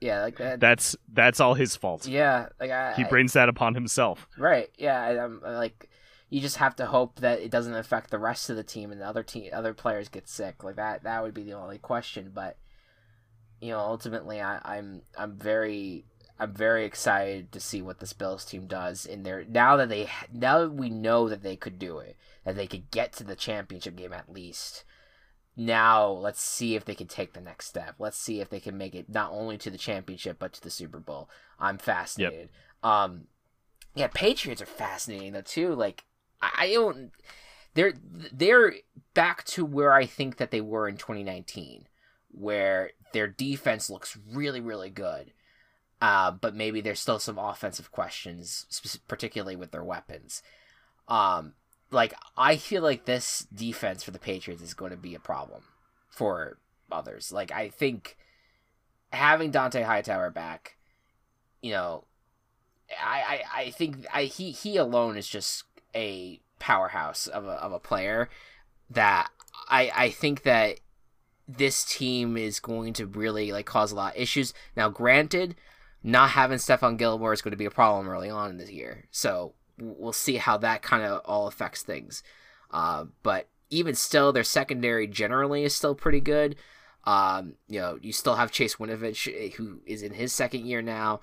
[0.00, 0.60] yeah, like that.
[0.60, 2.06] that's that's all his fault.
[2.06, 4.28] yeah, like I, He I- brings that upon himself.
[4.36, 4.68] Right.
[4.78, 5.00] Yeah.
[5.00, 5.88] I, I'm uh, like,
[6.30, 9.00] you just have to hope that it doesn't affect the rest of the team and
[9.00, 10.62] the other team, other players get sick.
[10.62, 11.02] Like that.
[11.04, 12.30] That would be the only question.
[12.34, 12.58] But
[13.60, 16.04] you know, ultimately, I, I'm I'm very
[16.38, 20.08] I'm very excited to see what this Bills team does in there now that they
[20.32, 23.36] now that we know that they could do it, that they could get to the
[23.36, 24.84] championship game at least.
[25.56, 27.96] Now let's see if they can take the next step.
[27.98, 30.70] Let's see if they can make it not only to the championship but to the
[30.70, 31.28] Super Bowl.
[31.58, 32.50] I'm fascinated.
[32.84, 33.24] Um,
[33.96, 35.74] yeah, Patriots are fascinating though too.
[35.74, 36.04] Like
[36.40, 37.10] I don't,
[37.74, 37.94] they're
[38.32, 38.74] they're
[39.14, 41.87] back to where I think that they were in 2019,
[42.30, 45.32] where their defense looks really really good,
[46.00, 48.66] uh, but maybe there's still some offensive questions,
[49.08, 50.42] particularly with their weapons.
[51.08, 51.54] Um,
[51.90, 55.62] like I feel like this defense for the Patriots is going to be a problem
[56.10, 56.58] for
[56.90, 57.32] others.
[57.32, 58.16] Like I think
[59.12, 60.76] having Dont'a Hightower back,
[61.62, 62.04] you know,
[63.02, 65.64] I, I, I think I he he alone is just
[65.94, 68.28] a powerhouse of a of a player
[68.90, 69.30] that
[69.68, 70.80] I I think that
[71.48, 74.52] this team is going to really like cause a lot of issues.
[74.76, 75.56] Now, granted,
[76.02, 79.06] not having Stephon Gilmore is going to be a problem early on in this year,
[79.10, 82.22] so we'll see how that kind of all affects things.
[82.70, 86.56] Uh, but even still, their secondary generally is still pretty good.
[87.04, 91.20] Um, you know, you still have Chase Winovich, who is in his second year now.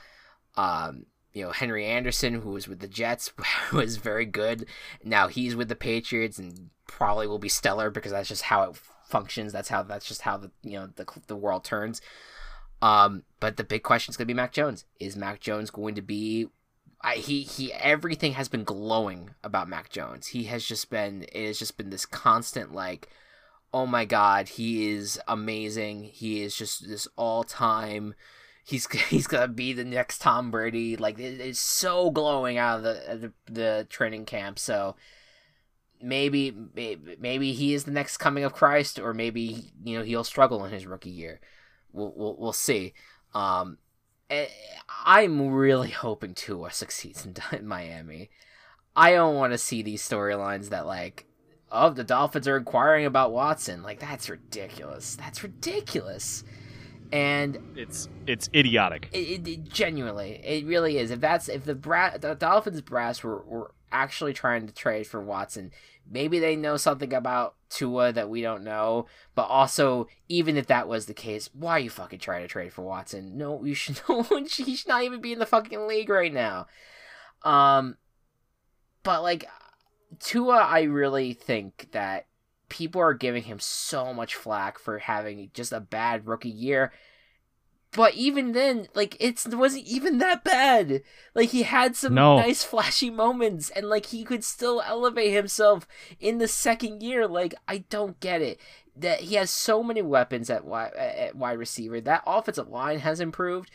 [0.55, 3.32] Um, you know, Henry Anderson, who was with the Jets,
[3.73, 4.65] was very good.
[5.03, 8.80] Now he's with the Patriots and probably will be stellar because that's just how it
[9.05, 9.53] functions.
[9.53, 12.01] That's how that's just how the you know the the world turns.
[12.81, 14.85] Um, but the big question is going to be Mac Jones.
[14.99, 16.47] Is Mac Jones going to be?
[17.01, 20.27] I, he he everything has been glowing about Mac Jones.
[20.27, 23.09] He has just been it has just been this constant like,
[23.73, 26.03] oh my god, he is amazing.
[26.03, 28.15] He is just this all time
[28.65, 30.97] he's he's gonna be the next Tom Brady.
[30.97, 34.59] Like it, it's so glowing out of the, the the training camp.
[34.59, 34.95] So
[36.05, 40.23] maybe maybe maybe he is the next coming of Christ, or maybe you know he'll
[40.23, 41.39] struggle in his rookie year.
[41.91, 42.93] We'll we'll, we'll see.
[43.33, 43.77] Um,
[44.29, 44.47] eh,
[45.05, 48.29] I'm really hoping Tua succeeds in, in Miami.
[48.95, 51.25] I don't want to see these storylines that like.
[51.71, 53.81] Oh, the Dolphins are inquiring about Watson.
[53.83, 55.15] Like that's ridiculous.
[55.15, 56.43] That's ridiculous.
[57.11, 59.09] And It's it's idiotic.
[59.11, 61.11] it, it, it- genuinely, it really is.
[61.11, 65.21] If that's if the bra- the Dolphins brass were, were actually trying to trade for
[65.21, 65.71] Watson,
[66.09, 69.07] maybe they know something about Tua that we don't know.
[69.33, 72.73] But also, even if that was the case, why are you fucking trying to trade
[72.73, 73.37] for Watson?
[73.37, 73.99] No, you should.
[74.55, 76.67] He should not even be in the fucking league right now.
[77.43, 77.97] Um,
[79.03, 79.45] but like
[80.19, 82.27] Tua, I really think that
[82.69, 86.91] people are giving him so much flack for having just a bad rookie year.
[87.95, 91.01] But even then, like it's, it wasn't even that bad.
[91.33, 92.37] Like he had some No.
[92.37, 95.87] nice flashy moments, and like he could still elevate himself
[96.19, 97.27] in the second year.
[97.27, 98.59] Like I don't get it
[98.97, 102.01] that he has so many weapons at wide, at wide receiver.
[102.01, 103.71] That offensive line has improved,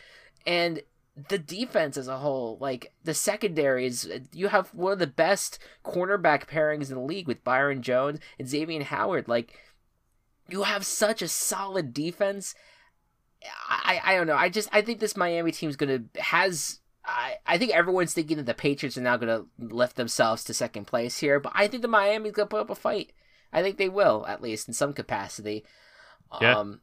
[0.47, 0.83] and
[1.29, 5.59] the defense as a whole, like the secondary is, you have one of the best
[5.85, 9.29] cornerback pairings in the league with Byron Jones and Xavier Howard.
[9.29, 9.59] Like
[10.49, 12.55] you have such a solid defense.
[13.69, 14.37] I, I don't know.
[14.37, 18.47] I just I think this Miami team's gonna has I, I think everyone's thinking that
[18.47, 21.89] the Patriots are now gonna lift themselves to second place here, but I think the
[21.89, 23.13] Miami's gonna put up a fight.
[23.53, 25.65] I think they will, at least in some capacity.
[26.41, 26.59] Yeah.
[26.59, 26.81] Um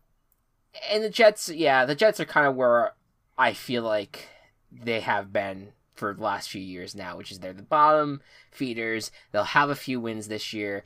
[0.92, 2.94] and the Jets, yeah, the Jets are kind of where
[3.38, 4.28] I feel like
[4.72, 9.12] they have been for the last few years now, which is they're the bottom feeders.
[9.32, 10.84] They'll have a few wins this year.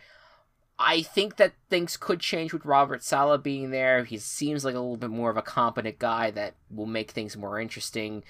[0.83, 4.03] I think that things could change with Robert Saleh being there.
[4.03, 7.37] He seems like a little bit more of a competent guy that will make things
[7.37, 8.23] more interesting.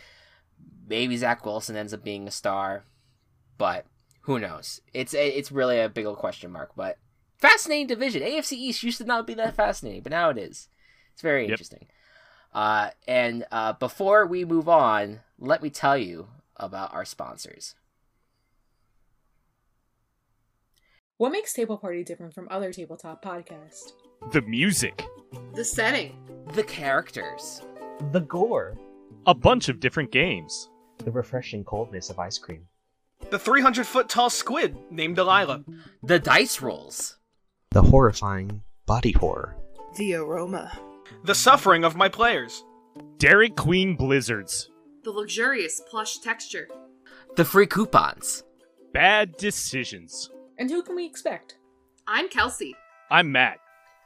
[0.87, 2.83] Maybe Zach Wilson ends up being a star,
[3.57, 3.85] but
[4.21, 4.81] who knows?
[4.93, 6.71] It's it's really a big old question mark.
[6.75, 6.97] But
[7.37, 8.21] fascinating division.
[8.21, 10.67] AFC East used to not be that fascinating, but now it is.
[11.13, 11.51] It's very Yep.
[11.51, 11.87] interesting.
[12.53, 16.27] Uh, and uh, before we move on, let me tell you
[16.57, 17.75] about our sponsors.
[21.21, 23.91] What makes Table Party different from other tabletop podcasts?
[24.31, 25.05] The music,
[25.53, 26.17] The setting.
[26.53, 27.61] The characters.
[28.11, 28.75] The gore.
[29.27, 30.71] a bunch of different games.
[30.97, 32.65] The refreshing coldness of ice cream.
[33.29, 35.63] The 300 foot tall squid named Delilah.
[36.01, 37.19] The dice rolls.
[37.69, 39.55] The horrifying body horror.
[39.97, 40.75] The aroma.
[41.23, 42.63] The suffering of my players.
[43.19, 44.71] Dairy Queen Blizzards.
[45.03, 46.67] The luxurious plush texture.
[47.35, 48.43] The free coupons.
[48.91, 50.31] Bad decisions.
[50.61, 51.57] And who can we expect?
[52.07, 52.75] I'm Kelsey.
[53.09, 53.57] I'm Matt.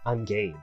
[0.06, 0.56] I'm Gabe.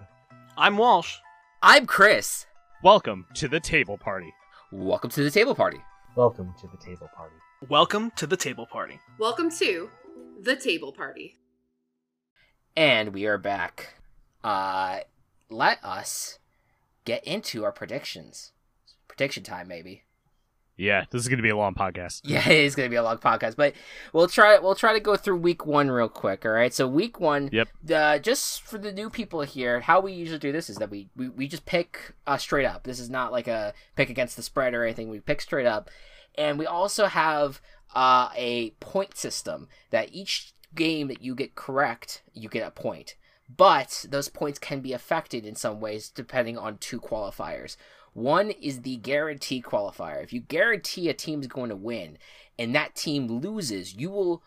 [0.56, 1.18] I'm Walsh.
[1.62, 2.46] I'm Chris.
[2.82, 4.32] Welcome to the table party.
[4.72, 5.82] Welcome to the table party.
[6.16, 7.36] Welcome to the table party.
[7.68, 9.00] Welcome to the table party.
[9.18, 9.90] Welcome to
[10.40, 11.36] the table party.
[12.74, 13.96] And we are back.
[14.42, 15.00] Uh,
[15.50, 16.38] let us
[17.04, 18.52] get into our predictions.
[19.08, 20.04] Prediction time, maybe.
[20.76, 22.22] Yeah, this is going to be a long podcast.
[22.24, 23.74] Yeah, it is going to be a long podcast, but
[24.12, 24.58] we'll try.
[24.58, 26.44] We'll try to go through week one real quick.
[26.46, 26.72] All right.
[26.72, 27.50] So week one.
[27.52, 27.68] Yep.
[27.92, 31.08] Uh, just for the new people here, how we usually do this is that we
[31.14, 32.84] we, we just pick uh, straight up.
[32.84, 35.10] This is not like a pick against the spread or anything.
[35.10, 35.90] We pick straight up,
[36.36, 37.60] and we also have
[37.94, 43.16] uh, a point system that each game that you get correct, you get a point.
[43.54, 47.76] But those points can be affected in some ways depending on two qualifiers.
[48.14, 50.22] One is the guarantee qualifier.
[50.22, 52.18] If you guarantee a team is going to win
[52.58, 54.42] and that team loses, you will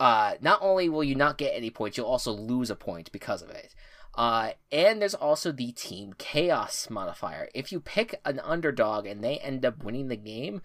[0.00, 3.42] uh, not only will you not get any points, you'll also lose a point because
[3.42, 3.74] of it.
[4.16, 7.48] Uh, and there's also the team chaos modifier.
[7.54, 10.62] If you pick an underdog and they end up winning the game,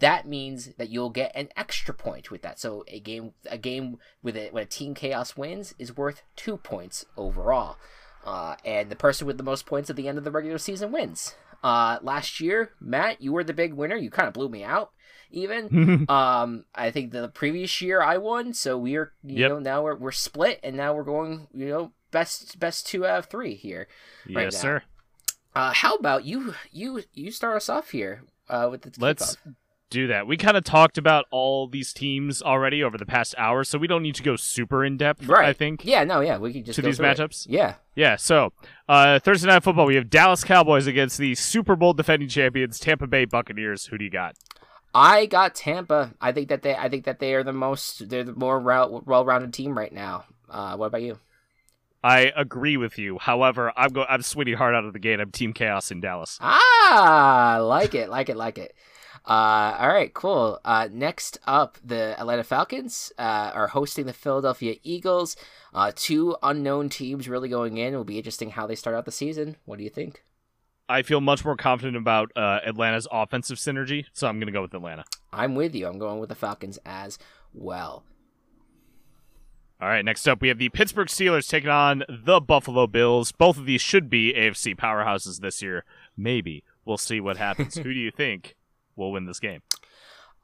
[0.00, 2.58] that means that you'll get an extra point with that.
[2.58, 6.58] So a game a game with it when a team chaos wins is worth two
[6.58, 7.76] points overall.
[8.24, 10.92] Uh, and the person with the most points at the end of the regular season
[10.92, 11.34] wins.
[11.62, 13.96] Uh, last year, Matt, you were the big winner.
[13.96, 14.92] You kind of blew me out.
[15.30, 19.50] Even um, I think the previous year I won, so we're you Yep.
[19.50, 23.20] know now we're we're split, and now we're going you know best best two out
[23.20, 23.86] of three here.
[24.34, 24.60] right yes, now.
[24.60, 24.82] sir.
[25.54, 29.54] Uh, how about you you you start us off here uh, with the Let's kickoff.
[29.90, 30.26] Do that.
[30.26, 33.86] We kind of talked about all these teams already over the past hour, so we
[33.86, 35.26] don't need to go super in depth.
[35.26, 35.46] right.
[35.48, 35.84] I think.
[35.84, 37.18] yeah no yeah we can just to go these through it.
[37.18, 37.46] matchups?
[37.48, 38.52] Yeah, Yeah, so
[38.88, 43.06] uh, Thursday night football, we have Dallas Cowboys against the Super Bowl defending champions Tampa
[43.06, 43.86] Bay Buccaneers.
[43.86, 44.36] Who do you got?
[44.94, 46.14] I got Tampa.
[46.20, 49.24] I think that they I think that they are the most they're the more well
[49.24, 50.24] rounded team right now.
[50.48, 51.18] Uh, what about you?
[52.02, 53.18] I agree with you.
[53.18, 55.20] However, I'm go- I'm swinging hard out of the gate.
[55.20, 56.38] I'm Team Chaos in Dallas.
[56.40, 58.74] Ah, like it, like it, like it.
[59.26, 60.58] Uh, all right, cool.
[60.64, 65.36] Uh, next up, the Atlanta Falcons uh, are hosting the Philadelphia Eagles.
[65.74, 67.94] Uh, two unknown teams really going in.
[67.94, 69.56] It will be interesting how they start out the season.
[69.66, 70.24] What do you think?
[70.88, 74.62] I feel much more confident about uh, Atlanta's offensive synergy, so I'm going to go
[74.62, 75.04] with Atlanta.
[75.32, 75.86] I'm with you.
[75.86, 77.16] I'm going with the Falcons as
[77.54, 78.02] well.
[79.80, 83.32] All right, next up, we have the Pittsburgh Steelers taking on the Buffalo Bills.
[83.32, 85.84] Both of these should be AFC powerhouses this year.
[86.16, 86.64] Maybe.
[86.84, 87.74] We'll see what happens.
[87.76, 88.56] Who do you think
[89.00, 89.62] will win this game?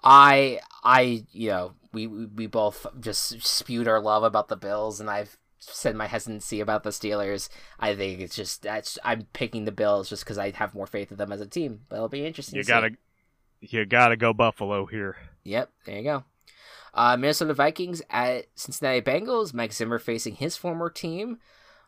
[0.03, 5.09] I, I, you know, we we both just spewed our love about the Bills, and
[5.09, 7.49] I've said my hesitancy about the Steelers.
[7.79, 11.11] I think it's just that's I'm picking the Bills just because I have more faith
[11.11, 11.81] in them as a team.
[11.89, 12.57] But it'll be interesting.
[12.57, 12.73] You to see.
[12.73, 12.91] gotta,
[13.61, 15.17] you gotta go Buffalo here.
[15.45, 16.25] Yep, there you go.
[16.95, 19.53] Uh, Minnesota Vikings at Cincinnati Bengals.
[19.53, 21.39] Mike Zimmer facing his former team.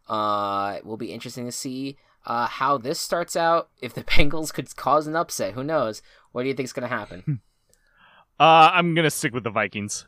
[0.06, 3.68] Uh, it will be interesting to see uh, how this starts out.
[3.80, 6.02] If the Bengals could cause an upset, who knows?
[6.32, 7.40] What do you think is going to happen?
[8.38, 10.06] Uh, I'm gonna stick with the Vikings.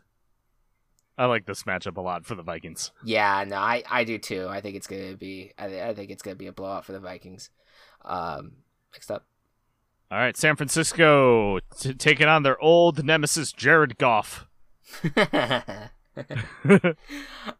[1.19, 2.93] I like this matchup a lot for the Vikings.
[3.05, 4.47] yeah, no, I, I do too.
[4.49, 5.53] I think it's going to be.
[5.59, 7.51] I, thi- I think it's going to be a blowout for the Vikings.
[8.05, 8.53] Um,
[8.95, 9.27] next up.
[10.11, 14.47] All right, San Francisco t- taking on their old nemesis Jared Goff.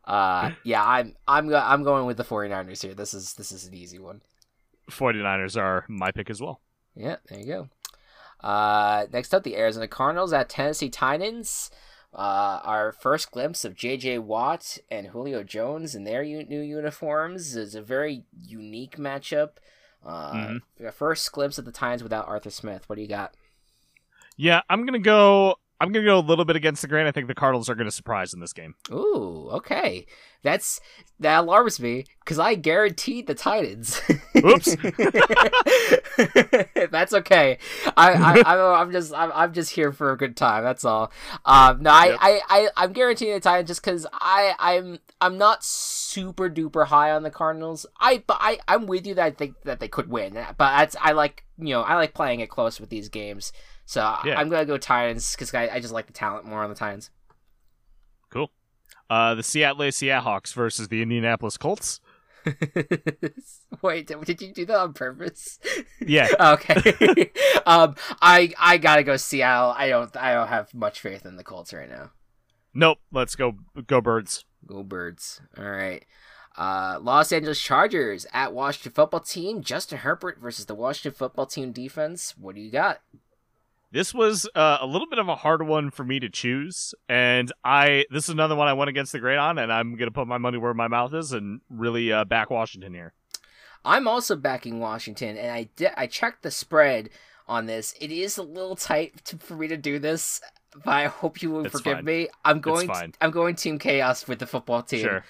[0.05, 2.95] uh, yeah, I'm I'm go- I'm going with the 49ers here.
[2.95, 4.23] This is this is an easy one.
[4.91, 6.61] 49ers are my pick as well.
[6.95, 7.69] Yeah, there you go.
[8.47, 11.71] Uh, next up, the Arizona Cardinals at Tennessee Titans.
[12.13, 14.19] Uh, our first glimpse of J.J.
[14.19, 19.51] Watt and Julio Jones in their u- new uniforms is a very unique matchup.
[20.05, 20.61] Uh, Mhm.
[20.85, 22.89] our First glimpse of the Titans without Arthur Smith.
[22.89, 23.35] What do you got?
[24.37, 25.57] Yeah, I'm gonna go.
[25.81, 27.07] I'm gonna go a little bit against the grain.
[27.07, 28.75] I think the Cardinals are gonna surprise in this game.
[28.93, 30.05] Ooh, okay.
[30.43, 30.81] That's
[31.21, 34.01] that alarms me because I guaranteed the Titans.
[34.37, 34.77] Oops.
[36.91, 37.59] That's okay.
[37.97, 40.65] I, I I'm, I'm just I'm, I'm just here for a good time.
[40.65, 41.11] That's all.
[41.45, 42.19] Um, no, I, Yep.
[42.21, 47.13] I, I I'm guaranteeing the Titans just because I I'm I'm not super duper high
[47.13, 47.87] on the Cardinals.
[47.99, 50.35] I but I I'm with you that I think that they could win.
[50.35, 53.53] But that's I like you know I like playing it close with these games.
[53.91, 54.39] So Yeah.
[54.39, 57.11] I'm gonna go Titans because I, I just like the talent more on the Titans.
[58.31, 58.53] Cool.
[59.11, 62.01] Uh, the Seattle Seahawks versus the Indianapolis Colts.
[63.83, 65.59] Wait, did, did you do that on purpose?
[66.07, 66.29] Yeah.
[66.41, 67.33] okay.
[67.67, 69.75] um, I I gotta go Seattle.
[69.77, 72.13] I don't I don't have much faith in the Colts right now.
[72.73, 72.99] Nope.
[73.11, 73.57] Let's go.
[73.89, 74.45] Go Birds.
[74.69, 75.41] Go Birds.
[75.59, 76.05] All right.
[76.57, 79.63] Uh, Los Angeles Chargers at Washington Football Team.
[79.63, 82.37] Justin Herbert versus the Washington Football Team defense.
[82.39, 83.01] What do you got?
[83.93, 87.51] This was uh, a little bit of a hard one for me to choose, and
[87.65, 90.29] I this is another one I went against the grain on, and I'm gonna put
[90.29, 93.15] my money where my mouth is and really uh, back Washington here.
[93.85, 97.11] I'm also backing Washington, and I di- I checked the spread
[97.49, 97.95] on this.
[98.01, 100.41] It is a little tight to, for me to do this,
[100.85, 102.05] but I hope you will It's forgive fine.
[102.05, 102.29] me.
[102.45, 102.87] I'm going.
[102.87, 103.13] fine.
[103.21, 105.01] I'm going Team Chaos with the football team.
[105.01, 105.25] Sure.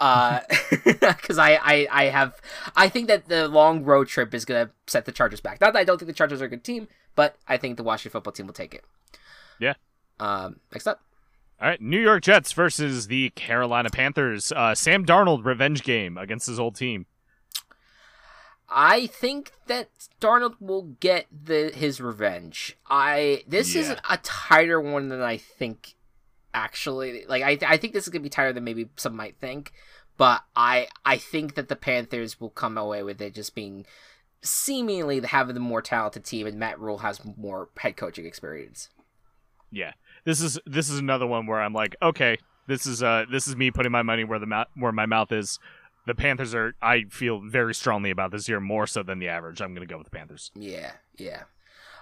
[0.00, 0.40] Uh,
[0.84, 2.40] because I, I I have
[2.74, 5.60] I think that the long road trip is gonna set the Chargers back.
[5.60, 6.88] Not that I don't think the Chargers are a good team,
[7.18, 8.84] but I think the Washington football team will take it.
[9.58, 9.74] Yeah.
[10.20, 10.60] Um.
[10.72, 11.00] Next up.
[11.60, 14.52] All right, New York Jets versus the Carolina Panthers.
[14.52, 17.06] Uh, Sam Darnold revenge game against his old team.
[18.68, 19.88] I think that
[20.20, 22.76] Darnold will get the his revenge.
[22.88, 25.94] I this is a tighter one than I think.
[26.54, 29.72] Actually, like I I think this is gonna be tighter than maybe some might think,
[30.16, 33.86] but I I think that the Panthers will come away with it just being
[34.42, 38.88] seemingly having the more talented team, and Matt Rhule has more head coaching experience.
[39.70, 39.92] Yeah,
[40.24, 43.56] this is this is another one where I'm like, okay, this is uh this is
[43.56, 45.58] me putting my money where the mou- where my mouth is.
[46.06, 46.74] The Panthers are.
[46.80, 49.60] I feel very strongly about this year, more so than the average.
[49.60, 50.50] I'm gonna go with the Panthers.
[50.54, 51.42] Yeah, yeah.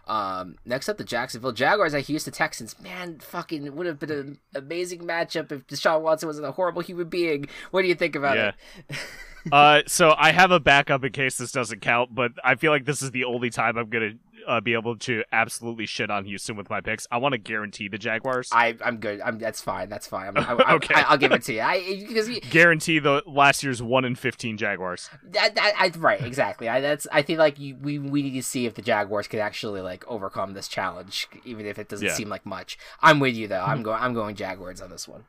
[0.06, 2.78] Um, next up, the Jacksonville Jaguars at Houston Texans.
[2.80, 7.08] Man, fucking would have been an amazing matchup if Deshaun Watson wasn't a horrible human
[7.08, 7.46] being.
[7.72, 8.52] What do you think about Yeah.
[8.88, 8.96] it?
[9.52, 12.84] uh, so I have a backup in case this doesn't count, but I feel like
[12.84, 14.12] this is the only time I'm gonna
[14.46, 17.06] uh, be able to absolutely shit on Houston with my picks.
[17.10, 18.48] I want to guarantee the Jaguars.
[18.52, 19.20] I, I'm good.
[19.20, 19.88] I'm that's fine.
[19.88, 20.36] That's fine.
[20.36, 20.94] I'm, I, Okay.
[20.94, 21.60] I, will give it to you.
[21.60, 25.10] I because you- guarantee the last year's one in fifteen Jaguars.
[25.30, 26.68] that, that I, right exactly.
[26.68, 29.40] I that's I feel like you, we we need to see if the Jaguars can
[29.40, 32.14] actually like overcome this challenge, even if it doesn't Yeah.
[32.14, 32.78] seem like much.
[33.00, 33.62] I'm with you though.
[33.64, 34.00] I'm going.
[34.00, 35.24] I'm going Jaguars on this one.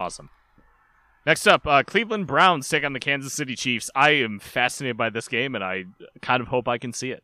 [0.00, 0.30] Awesome.
[1.24, 3.90] Next up, uh, Cleveland Browns take on the Kansas City Chiefs.
[3.94, 5.84] I am fascinated by this game, and I
[6.20, 7.22] kind of hope I can see it.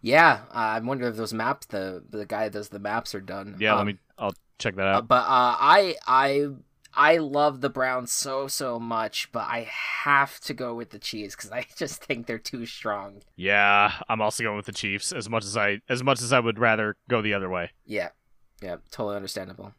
[0.00, 3.20] Yeah, uh, I wonder if those maps, the the guy that does the maps, are
[3.20, 3.56] done.
[3.58, 3.98] Yeah, let Um, me.
[4.18, 5.08] I'll check that Uh, out.
[5.08, 6.48] but uh, I I
[6.94, 9.68] I love the Browns so so much, but I
[10.04, 13.22] have to go with the Chiefs because I just think they're too strong.
[13.36, 15.12] Yeah, I'm also going with the Chiefs.
[15.12, 17.70] As much as I, as much as I would rather go the other way.
[17.84, 18.10] Yeah,
[18.62, 19.74] yeah, totally understandable.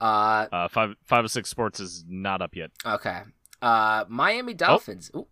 [0.00, 2.70] Uh, Uh, five, five or six sports is not up yet.
[2.86, 3.22] okay.
[3.62, 5.10] Uh, Miami Dolphins.
[5.12, 5.26] Oh.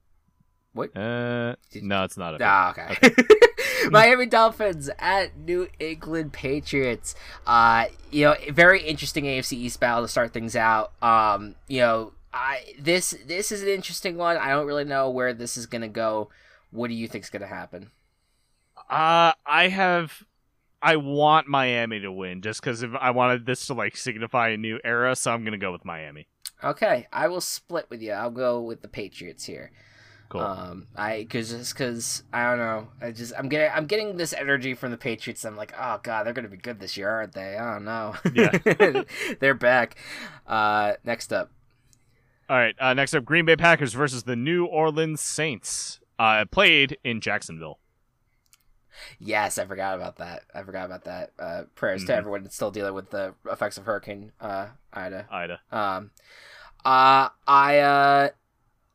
[0.76, 2.40] Ooh, Uh, no, it's not up.
[2.40, 2.48] yet.
[2.48, 3.14] ah, okay.
[3.90, 7.14] Miami Dolphins at New England Patriots.
[7.46, 10.92] Uh, you know, very interesting AFC East battle to start things out.
[11.02, 14.36] Um, you know, I this this is an interesting one.
[14.36, 16.28] I don't really know where this is gonna go.
[16.70, 17.90] What do you think's gonna happen?
[18.90, 20.22] Uh, I have.
[20.80, 24.56] I want Miami to win just because if I wanted this to like signify a
[24.56, 26.28] new era, so I'm gonna go with Miami.
[26.62, 28.12] Okay, I will split with you.
[28.12, 29.72] I'll go with the Patriots here.
[30.28, 30.42] Cool.
[30.42, 32.88] Um, I cause just cause I don't know.
[33.00, 35.44] I just I'm getting I'm getting this energy from the Patriots.
[35.44, 37.56] I'm like, oh god, they're gonna be good this year, aren't they?
[37.56, 38.14] I don't know.
[38.34, 39.02] Yeah.
[39.40, 39.96] they're back.
[40.46, 41.50] Uh, next up.
[42.48, 42.74] All right.
[42.78, 46.00] Uh, next up, Green Bay Packers versus the New Orleans Saints.
[46.18, 47.78] Uh, played in Jacksonville.
[49.18, 50.42] Yes, I forgot about that.
[50.54, 51.32] I forgot about that.
[51.38, 52.16] Uh, prayers to Mhm.
[52.16, 55.26] everyone that's still dealing with the effects of Hurricane uh, Ida.
[55.30, 55.60] Ida.
[55.72, 56.10] Um,
[56.84, 58.28] uh, I uh,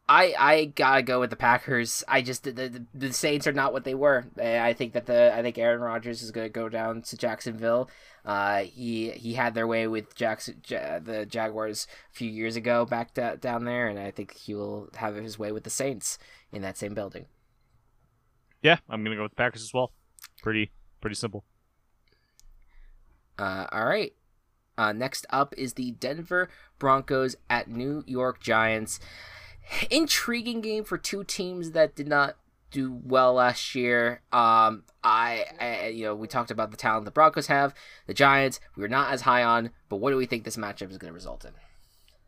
[0.09, 2.03] I I gotta go with the Packers.
[2.07, 4.25] I just the, the the Saints are not what they were.
[4.41, 7.89] I I think that the I think Aaron Rodgers is gonna go down to Jacksonville.
[8.25, 12.85] Uh, he he had their way with Jackson Ja- the Jaguars a few years ago
[12.85, 16.17] back da- down there, and I think he will have his way with the Saints
[16.51, 17.25] in that same building.
[18.63, 19.91] Yeah, I'm gonna go with the Packers as well.
[20.41, 21.43] Pretty pretty simple.
[23.37, 24.13] Uh, all right.
[24.77, 26.49] Uh, next up is the Denver
[26.79, 28.99] Broncos at New York Giants.
[29.91, 32.37] Intriguing game for two teams that did not
[32.71, 34.21] do well last year.
[34.31, 37.73] Um, I, I, you know, we talked about the talent the Broncos have.
[38.07, 40.89] The Giants, we were not as high on, but what do we think this matchup
[40.89, 41.51] is going to result in?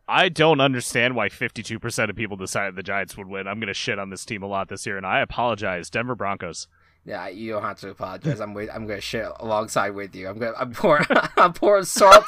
[0.08, 3.48] I don't understand why 52% of people decided the Giants would win.
[3.48, 5.90] I'm gonna shit on this team a lot this year, and I apologize.
[5.90, 6.68] Denver Broncos.
[7.04, 8.40] Yeah, you don't have to apologize.
[8.40, 10.28] I'm with, I'm gonna shit alongside with you.
[10.28, 12.24] I'm gonna I'm pouring I'm pouring salt.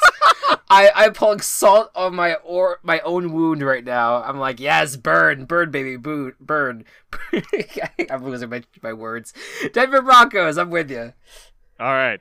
[0.69, 4.23] I I'm pouring salt on my or my own wound right now.
[4.23, 6.83] I'm like, yes, burn, burn, baby, boo, burn.
[8.09, 9.33] I'm losing my my words.
[9.71, 10.57] Denver Broncos.
[10.57, 11.13] I'm with you.
[11.79, 12.19] All right.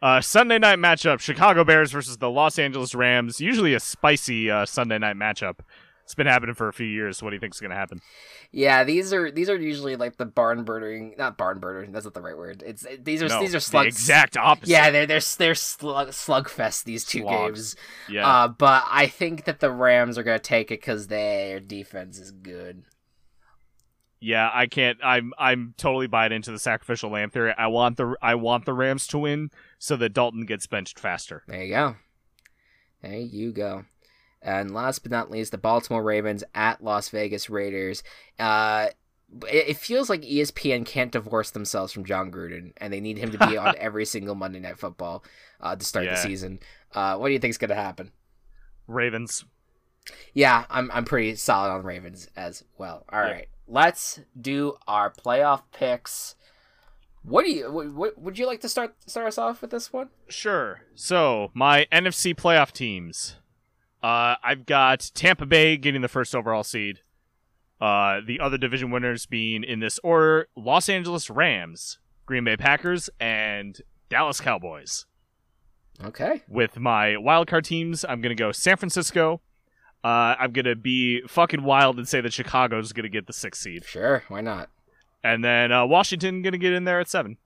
[0.00, 3.40] Uh, Sunday night matchup: Chicago Bears versus the Los Angeles Rams.
[3.40, 5.60] Usually a spicy uh, Sunday night matchup.
[6.08, 7.22] It's been happening for a few years.
[7.22, 8.00] What do you think is going to happen?
[8.50, 11.86] Yeah, these are these are usually like the barn burnering, not barn burner.
[11.90, 12.62] That's not the right word.
[12.64, 14.70] It's these are No, these are the exact opposite.
[14.70, 16.84] Yeah, they're they're they're slug slugfest.
[16.84, 17.74] These two Slogs.
[17.74, 17.76] games.
[18.08, 18.26] Yeah.
[18.26, 22.30] Uh, but I think that the Rams are gonna take it because their defense is
[22.30, 22.84] good.
[24.20, 24.98] Yeah, I can't.
[25.02, 27.54] I'm I'm totally buying into the sacrificial lamb theory.
[27.56, 31.44] I want the I want the Rams to win so that Dalton gets benched faster.
[31.46, 31.96] There you go.
[33.02, 33.84] There you go.
[34.42, 38.02] And last but not least, the Baltimore Ravens at Las Vegas Raiders.
[38.38, 38.88] Uh,
[39.48, 43.38] it, feels like ESPN can't divorce themselves from Jon Gruden, and they need him to
[43.46, 45.24] be on every single Monday Night Football
[45.60, 46.60] uh, to start the season.
[46.94, 48.10] Uh, what do you think is going to happen?
[48.86, 49.44] Ravens.
[50.32, 53.04] Yeah, I'm I'm pretty solid on Ravens as well.
[53.12, 53.30] All Yeah.
[53.30, 56.34] right, let's do our playoff picks.
[57.22, 57.70] What do you?
[57.70, 60.08] What, would you like to start start us off with this one?
[60.28, 60.80] Sure.
[60.94, 63.36] So my NFC playoff teams.
[64.02, 67.00] Uh, I've got Tampa Bay getting the first overall seed.
[67.80, 73.10] Uh, the other division winners being in this order: Los Angeles Rams, Green Bay Packers,
[73.20, 75.06] and Dallas Cowboys.
[76.02, 76.42] Okay.
[76.48, 79.40] With my wildcard teams, I'm gonna go San Francisco.
[80.04, 83.84] Uh, I'm gonna be fucking wild and say that Chicago's gonna get the sixth seed,
[83.84, 84.22] Sure.
[84.28, 84.70] Why not?
[85.24, 87.36] and then uh, Washington gonna get in there at seven.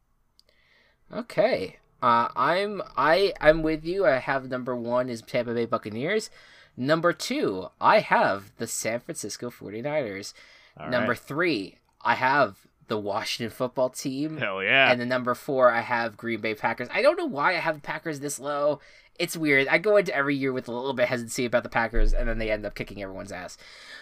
[1.12, 1.76] Okay.
[2.02, 4.06] Uh, I'm I I'm with you.
[4.06, 6.30] I have number one is Tampa Bay Buccaneers.
[6.76, 10.32] Number two, I have the San Francisco 49ers.
[10.78, 11.18] All number right.
[11.18, 12.56] three, I have
[12.88, 14.38] the Washington football team.
[14.38, 14.90] Hell yeah.
[14.90, 16.88] And the number four, I have Green Bay Packers.
[16.92, 18.80] I don't know why I have Packers this low.
[19.18, 19.68] It's weird.
[19.68, 22.38] I go into every year with a little bit hesitancy about the Packers, and then
[22.38, 23.56] they end up kicking everyone's ass.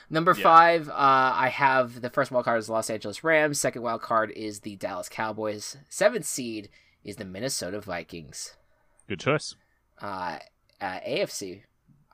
[0.08, 0.42] Number Yeah.
[0.42, 3.60] five, uh, I have the first wild card is the Los Angeles Rams.
[3.60, 5.76] Second wild card is the Dallas Cowboys.
[5.88, 6.70] Seventh seed
[7.04, 8.56] is the Minnesota Vikings.
[9.08, 9.56] Good choice.
[10.00, 10.38] Uh,
[10.80, 11.64] uh, AFC.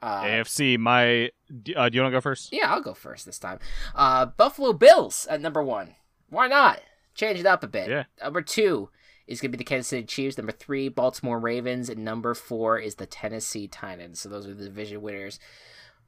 [0.03, 0.78] Uh, AFC.
[0.78, 1.26] My.
[1.26, 2.53] Uh, do you want to go first?
[2.53, 3.59] yeah, I'll go first this time.
[3.94, 5.94] Uh, Buffalo Bills at number one.
[6.30, 6.80] Why not?
[7.14, 7.88] Change it up a bit.
[7.88, 8.05] Yeah.
[8.22, 8.90] Number two
[9.27, 10.39] is going to be the Kansas City Chiefs.
[10.39, 11.89] Number three, Baltimore Ravens.
[11.89, 14.20] And number four is the Tennessee Titans.
[14.20, 15.39] So those are the division winners.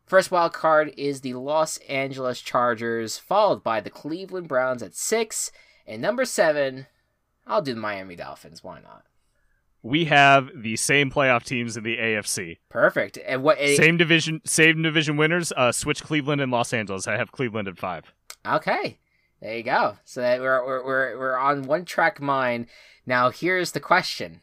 [0.07, 5.53] First wild card is the Los Angeles Chargers, followed by the Cleveland Browns at six.
[5.87, 6.87] And number seven,
[7.47, 8.64] I'll do the Miami Dolphins.
[8.64, 9.05] Why not?
[9.83, 12.59] We have the same playoff teams in the AFC.
[12.69, 13.19] Perfect.
[13.25, 13.59] And what?
[13.59, 15.53] Same division, same division winners.
[15.57, 17.07] Uh, switch Cleveland and Los Angeles.
[17.07, 18.12] I have Cleveland at five.
[18.47, 18.99] Okay,
[19.41, 19.99] there you go.
[20.05, 22.66] So that we're we're we're, we're on one track mind.
[23.07, 24.43] Now here's the question.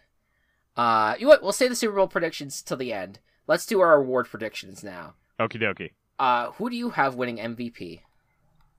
[0.76, 1.44] Uh, you know what?
[1.44, 3.20] We'll say the Super Bowl predictions till the end.
[3.48, 5.14] Let's do our award predictions now.
[5.40, 5.92] Okie dokie.
[6.18, 8.02] Uh, who do you have winning MVP?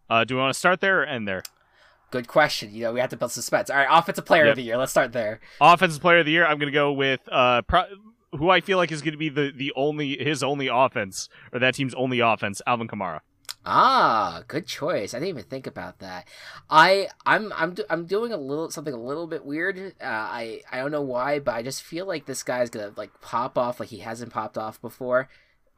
[0.08, 1.42] Uh, do we want to start there or end there?
[2.10, 2.72] Good question.
[2.74, 3.68] You know, we have to build suspense.
[3.70, 4.52] All right, offensive player Yep.
[4.52, 4.76] of the year.
[4.76, 5.40] Let's start there.
[5.60, 6.46] Offensive player of the year.
[6.46, 7.84] I'm going to go with uh, pro-
[8.32, 11.58] who I feel like is going to be the the only his only offense or
[11.58, 12.62] that team's only offense.
[12.66, 13.20] Alvin Kamara.
[13.66, 15.12] Ah, good choice.
[15.12, 16.28] I didn't even think about that.
[16.70, 19.78] I I'm I'm do, I'm doing a little something a little bit weird.
[20.00, 23.20] Uh, I I don't know why, but I just feel like this guy's gonna like
[23.20, 25.28] pop off like he hasn't popped off before.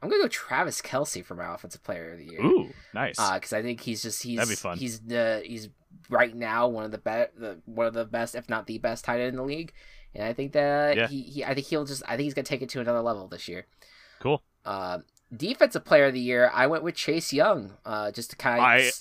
[0.01, 2.41] I'm gonna go Travis Kelce for my offensive player of the year.
[2.45, 3.17] Ooh, nice.
[3.33, 4.77] because I think he's just he's That'd be fun.
[4.77, 5.69] he's the he's
[6.09, 9.03] right now one of the best the one of the best if not the best
[9.03, 9.73] tight end in the league,
[10.15, 11.07] and I think that Yeah.
[11.07, 13.27] he, he I think he'll just I think he's gonna take it to another level
[13.27, 13.65] this year.
[14.19, 14.41] cool.
[14.63, 14.99] Uh,
[15.35, 17.73] defensive player of the year, I went with Chase Young.
[17.85, 18.63] Uh, just to kind of.
[18.65, 18.91] I-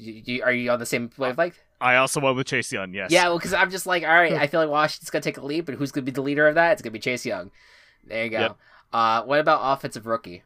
[0.00, 1.58] You, you, are you on the same wavelength?
[1.80, 2.92] I also went with Chase Young.
[2.94, 3.10] Yes.
[3.10, 5.44] Yeah, well, because I'm just like, all right, I feel like Washington's gonna take a
[5.44, 6.72] lead, but who's gonna be the leader of that?
[6.72, 7.50] It's gonna be Chase Young.
[8.06, 8.38] There you go.
[8.40, 8.56] Yep.
[8.92, 10.44] Uh, what about offensive rookie?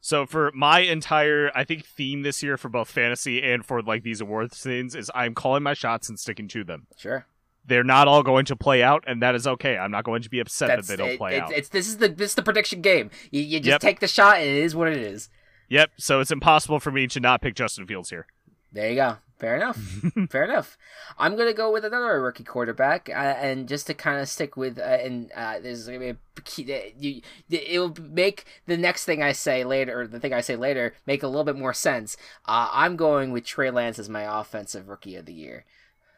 [0.00, 4.02] So for my entire, I think theme this year for both fantasy and for like
[4.02, 6.86] these awards things is I'm calling my shots and sticking to them.
[6.96, 7.26] Sure.
[7.66, 9.78] They're not all going to play out, and that is okay.
[9.78, 11.52] I'm not going to be upset That's that they don't it- play it's, out.
[11.52, 13.10] it's this is the this is the prediction game.
[13.30, 13.80] You, you just Yep.
[13.80, 15.28] take the shot, and it is what it is.
[15.70, 15.92] Yep.
[15.96, 18.26] So it's impossible for me to not pick Justin Fields here.
[18.72, 19.16] There you go.
[19.38, 19.76] Fair enough.
[20.30, 20.76] Fair enough.
[21.18, 24.78] I'm gonna go with another rookie quarterback, uh, and just to kind of stick with,
[24.78, 27.20] uh, and uh, there's gonna be a key, uh, you,
[27.50, 30.94] it will make the next thing I say later, or the thing I say later,
[31.06, 32.16] make a little bit more sense.
[32.46, 35.64] Uh, I'm going with Trey Lance as my offensive rookie of the year.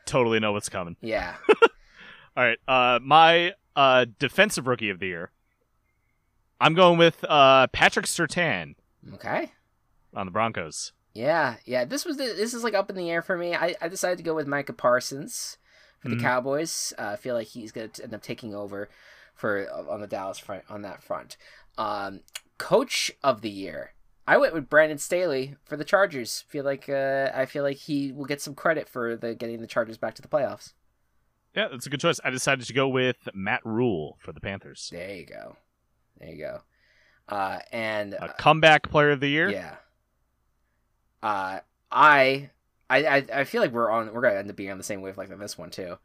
[0.06, 0.96] Totally know what's coming.
[1.02, 1.34] Yeah.
[2.36, 2.58] All right.
[2.66, 5.30] Uh, my uh defensive rookie of the year.
[6.60, 8.74] I'm going with uh Patrick Surtain
[9.14, 9.52] okay.
[10.14, 10.92] on the Broncos.
[11.12, 11.84] Yeah, yeah.
[11.84, 13.54] This was the, this is like up in the air for me.
[13.54, 15.56] I, I decided to go with Micah Parsons
[15.98, 16.20] for the Mhm.
[16.22, 16.92] Cowboys.
[16.98, 18.88] Uh, I feel like he's going to end up taking over
[19.34, 21.36] for on the Dallas front on that front.
[21.78, 22.20] Um,
[22.58, 23.92] Coach of the year.
[24.26, 26.44] I went with Brandon Staley for the Chargers.
[26.48, 29.66] Feel like uh, I feel like he will get some credit for the getting the
[29.66, 30.72] Chargers back to the playoffs.
[31.54, 32.20] Yeah, that's a good choice.
[32.24, 34.90] I decided to go with Matt Rhule for the Panthers.
[34.92, 35.56] There you go.
[36.18, 36.60] There you go.
[37.28, 39.48] Uh, and A comeback player of the year.
[39.48, 39.76] yeah,
[41.22, 42.50] Uh, I,
[42.90, 44.12] I, I, I feel like we're on.
[44.12, 45.98] We're gonna end up being on the same wavelength on this one too.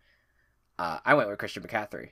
[0.80, 2.10] Uh, I went with Christian McCaffrey.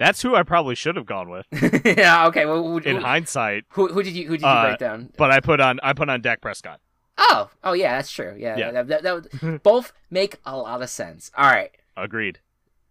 [0.00, 1.46] That's who I probably should have gone with
[1.84, 2.26] yeah.
[2.28, 2.46] Okay.
[2.46, 5.10] Well, who, in who, hindsight, who, who did you who did you Uh, write down?
[5.16, 6.80] but I put on I put on Dak Prescott.
[7.18, 8.34] Oh, oh yeah, that's true.
[8.36, 8.70] Yeah, Yeah.
[8.70, 11.30] That, that, that would, both make a lot of sense.
[11.36, 11.70] All right.
[11.96, 12.38] Agreed.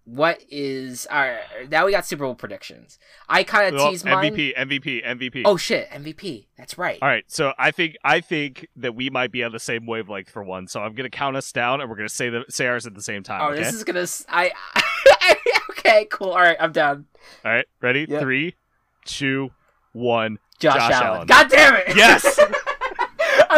[0.10, 1.40] What is right?
[1.69, 2.98] Now we got Super Bowl predictions.
[3.27, 4.34] I kind of Well, teased mine.
[4.34, 5.41] MVP, MVP, MVP.
[5.45, 6.48] Oh shit, MVP.
[6.57, 6.98] That's right.
[7.02, 10.30] All right, so I think I think that we might be on the same wavelength
[10.31, 10.68] for one.
[10.68, 13.03] So I'm gonna count us down, and we're gonna say the say ours at the
[13.03, 13.41] same time.
[13.41, 13.61] Oh, okay.
[13.61, 14.07] this is gonna.
[14.30, 14.52] I.
[15.72, 16.31] okay, cool.
[16.31, 17.06] All right, I'm down.
[17.45, 17.65] All right.
[17.81, 18.07] Ready?
[18.10, 18.22] Yep.
[18.22, 18.56] Three,
[19.06, 19.52] two,
[19.94, 20.40] one.
[20.60, 21.06] Josh, Josh Allen.
[21.06, 21.27] Allen.
[21.27, 21.95] God damn it.
[21.95, 22.40] Yes.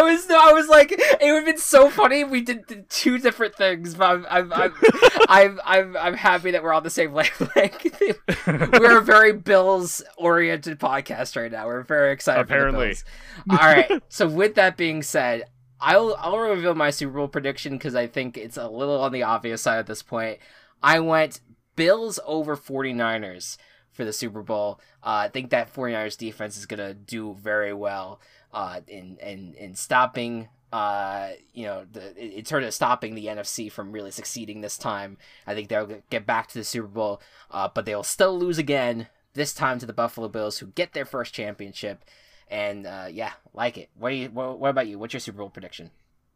[0.01, 0.27] I was.
[0.29, 3.95] I was like, it would have been so funny if we did two different things.
[3.95, 4.25] But I'm.
[4.29, 4.53] I'm.
[4.53, 4.73] I'm.
[5.29, 8.01] I'm, I'm, I'm happy that we're on the same wavelength.
[8.47, 11.67] we're a very Bills oriented podcast right now.
[11.67, 12.41] We're very excited.
[12.41, 12.95] Apparently.
[12.95, 13.59] For the Bills.
[13.61, 14.03] All right.
[14.09, 15.45] So with that being said,
[15.79, 19.23] I'll I'll reveal my Super Bowl prediction because I think it's a little on the
[19.23, 20.39] obvious side at this point.
[20.81, 21.41] I went
[21.75, 23.57] Bills over 49ers
[23.91, 24.79] for the Super Bowl.
[25.03, 28.19] Uh, I think that 49ers defense is gonna do very well
[28.53, 30.49] uh, in in in stopping.
[30.73, 35.17] Uh, you know, the, in terms of stopping the NFC from really succeeding this time,
[35.45, 37.21] I think they'll get back to the Super Bowl,
[37.51, 39.07] uh, but they'll still lose again.
[39.33, 42.05] This time to the Buffalo Bills, who get their first championship,
[42.49, 43.89] and uh, yeah, like it.
[43.97, 44.29] What do you?
[44.29, 44.97] What, what about you?
[44.97, 45.91] What's your Super Bowl prediction?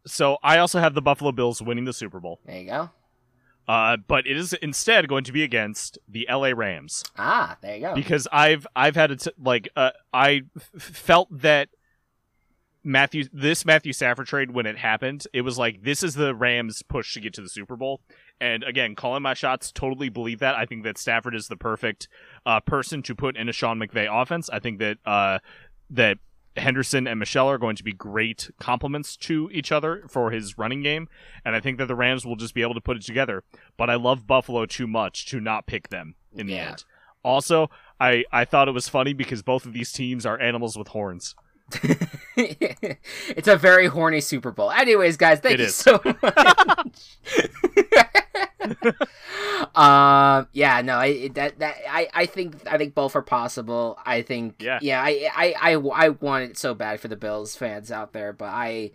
[0.08, 2.90] so I also have the Buffalo Bills winning the Super Bowl, There you go.
[3.68, 7.82] uh, but it is instead going to be against the LA Rams Ah, there you
[7.82, 7.96] go.
[7.96, 11.70] because I've I've had a t- like uh, I f- felt that
[12.86, 16.84] Matthew this Matthew Stafford trade when it happened, it was like this is the Rams
[16.84, 18.00] push to get to the Super Bowl.
[18.40, 20.56] And again, calling my shots, totally believe that.
[20.56, 22.08] I think that Stafford is the perfect
[22.46, 24.50] uh, person to put in a Sean McVay offense.
[24.52, 25.40] I think that uh,
[25.90, 26.20] that
[26.58, 30.84] Henderson and Michel are going to be great complements to each other for his running
[30.84, 31.10] game,
[31.44, 33.44] and I think that the Rams will just be able to put it together.
[33.78, 36.70] But I love Buffalo too much to not pick them in the Yeah.
[36.70, 36.86] end.
[37.24, 40.90] Also, I I thought it was funny because both of these teams are animals with
[40.90, 41.36] horns.
[42.38, 44.72] it's a very horny Super Bowl.
[44.72, 45.76] Anyways, guys, thank It you is.
[45.76, 47.18] so much.
[49.76, 53.98] um, yeah, no, I that that I I think I think both are possible.
[54.06, 54.80] I think Yeah.
[54.82, 55.74] yeah, I I I
[56.06, 58.92] I want it so bad for the Bills fans out there, but I.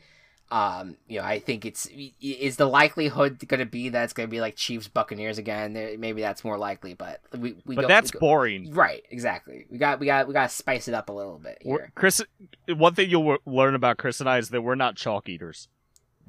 [0.53, 1.89] Um, you know, I think it's
[2.21, 5.75] is the likelihood going to be that it's going to be like Chiefs Buccaneers again.
[5.99, 8.73] Maybe that's more likely, but we we But go- that's we go- boring.
[8.75, 9.05] right.
[9.11, 9.67] Exactly.
[9.71, 12.21] We got we got we got to spice it up a little bit We're- Chris,
[12.69, 15.69] one thing you'll learn about Chris and I is that we're not chalk eaters.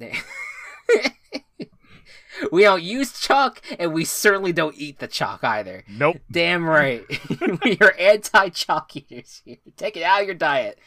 [2.50, 5.84] we don't use chalk, and we certainly don't eat the chalk either.
[5.88, 6.18] Nope.
[6.30, 7.04] Damn right.
[7.64, 9.58] we are anti chalk eaters here.
[9.76, 10.78] Take it out of your diet.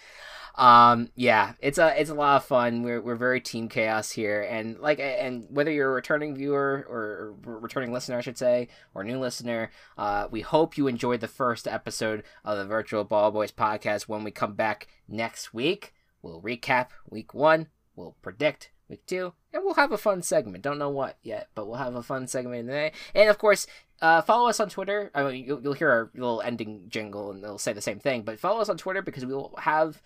[0.57, 2.83] Um, yeah, it's a it's a lot of fun.
[2.83, 7.35] We're we're very team chaos here, and like and whether you're a returning viewer or,
[7.43, 11.67] returning listener, I should say, or new listener, uh, we hope you enjoyed the first
[11.67, 14.03] episode of the Virtual Ball Boys podcast.
[14.03, 19.63] When we come back next week, we'll recap week one, we'll predict week two, and
[19.63, 20.63] we'll have a fun segment.
[20.63, 22.91] Don't know what yet, but we'll have a fun segment today.
[23.13, 23.67] And of course,
[24.01, 25.11] uh, follow us on Twitter.
[25.15, 28.23] I mean, you'll, you'll hear our little ending jingle, and they'll say the same thing.
[28.23, 30.01] But follow us on Twitter because we will have,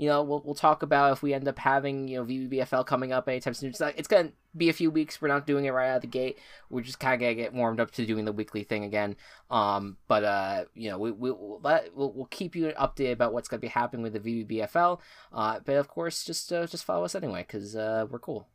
[0.00, 3.12] you know, we'll, we'll talk about if we end up having, you know, VBBFL coming
[3.12, 3.68] up anytime soon.
[3.68, 5.20] It's, not, it's gonna be a few weeks.
[5.20, 6.38] We're not doing it right out of the gate.
[6.70, 9.16] We're just kind of gonna get warmed up to doing the weekly thing again.
[9.50, 13.34] Um, but uh, you know, we, we we'll, let, we'll we'll keep you updated about
[13.34, 15.00] what's gonna be happening with the VBBFL.
[15.34, 18.48] Uh, but of course, just uh, just follow us anyway because uh, we're cool.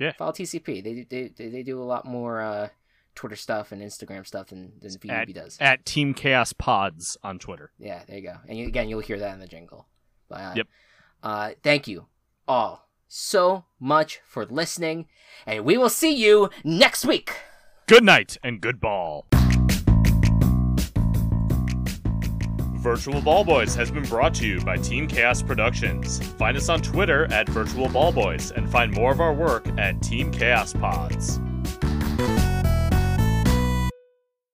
[0.00, 0.14] Yeah.
[0.18, 0.82] Follow TCP.
[0.82, 2.68] They they they, they do a lot more uh,
[3.14, 5.58] Twitter stuff and Instagram stuff than than VBB does.
[5.60, 7.70] At Team Chaos Pods on Twitter.
[7.78, 8.38] Yeah, there you go.
[8.48, 9.86] And you, again, you'll hear that in the jingle.
[10.30, 10.66] Uh, Yep.
[11.22, 12.06] Uh, thank you
[12.46, 15.06] all so much for listening,
[15.46, 17.32] and we will see you next week.
[17.86, 19.26] Good night and good ball.
[22.86, 26.20] Virtual Ball Boys has been brought to you by Team Chaos Productions.
[26.34, 30.00] Find us on Twitter at Virtual Ball Boys and find more of our work at
[30.02, 31.40] Team Chaos Pods.